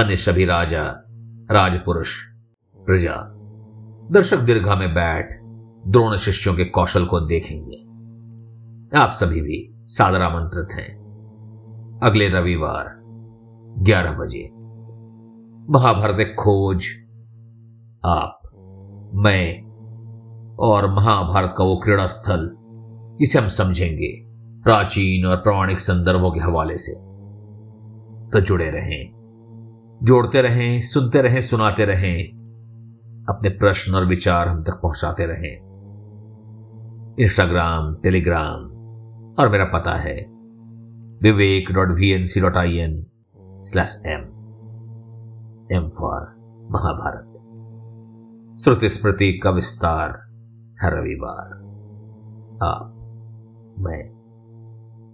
अन्य 0.00 0.16
सभी 0.16 0.44
राजा, 0.44 1.04
राजपुरुष, 1.50 2.24
प्रजा, 2.76 3.16
दर्शक 4.10 4.38
दीर्घा 4.38 4.74
में 4.74 4.94
बैठ 4.94 5.28
द्रोण 5.88 6.16
शिष्यों 6.16 6.54
के 6.54 6.64
कौशल 6.64 7.06
को 7.06 7.20
देखेंगे। 7.20 7.76
आप 8.98 9.10
सभी 9.10 9.40
भी 9.40 9.74
सादर 9.86 10.22
आमंत्रित 10.22 10.68
हैं। 10.78 11.04
अगले 12.02 12.28
रविवार 12.28 13.00
11 13.78 14.12
बजे। 14.12 14.50
महाभारत 15.72 16.36
खोज। 16.38 16.86
आप, 18.04 18.40
मैं 19.14 19.63
और 20.60 20.90
महाभारत 20.90 21.54
का 21.58 21.64
वो 21.64 21.76
क्रीड़ा 21.76 22.06
स्थल 22.06 22.50
इसे 23.20 23.38
हम 23.38 23.48
समझेंगे 23.48 24.24
प्राचीन 24.62 25.26
और 25.26 25.36
प्रमाणिक 25.36 25.78
संदर्भों 25.78 26.30
के 26.30 26.40
हवाले 26.40 26.76
से। 26.76 26.92
तो 28.30 28.40
जुड़े 28.40 28.70
रहें, 28.70 29.10
जोड़ते 30.02 30.42
रहें, 30.42 30.80
सुनते 30.80 31.22
रहें, 31.22 31.40
सुनाते 31.40 31.84
रहें, 31.84 32.28
अपने 33.28 33.48
प्रश्न 33.48 33.94
और 33.94 34.06
विचार 34.06 34.48
हम 34.48 34.62
तक 34.62 34.80
पहुंचाते 34.82 35.26
रहें। 35.26 35.64
इंस्टाग्राम 37.20 37.94
टेलीग्राम 37.94 38.64
और 39.38 39.48
मेरा 39.48 39.64
पता 39.64 39.94
है, 39.94 40.16
Vivek 41.22 41.72
dot 41.72 41.88
V 41.88 42.10
N 42.10 42.24
C 42.24 42.40
dot 42.40 42.56
I 42.56 42.76
N 42.76 43.06
slash 43.40 44.02
M 44.06 44.20
M 45.72 45.88
for 45.88 46.20
Mahabharat. 46.70 47.30
श्रुति 48.60 48.88
स्मृति 48.88 49.32
का 49.32 49.50
विस्तार 49.50 50.23
हर 50.82 50.92
रविवार। 50.94 51.52
आप 52.62 52.90
मैं 53.78 54.14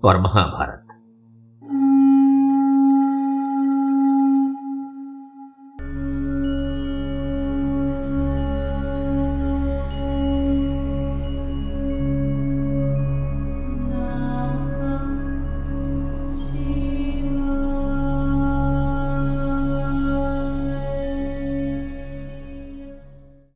और 0.04 0.20
महाभारत। 0.20 0.99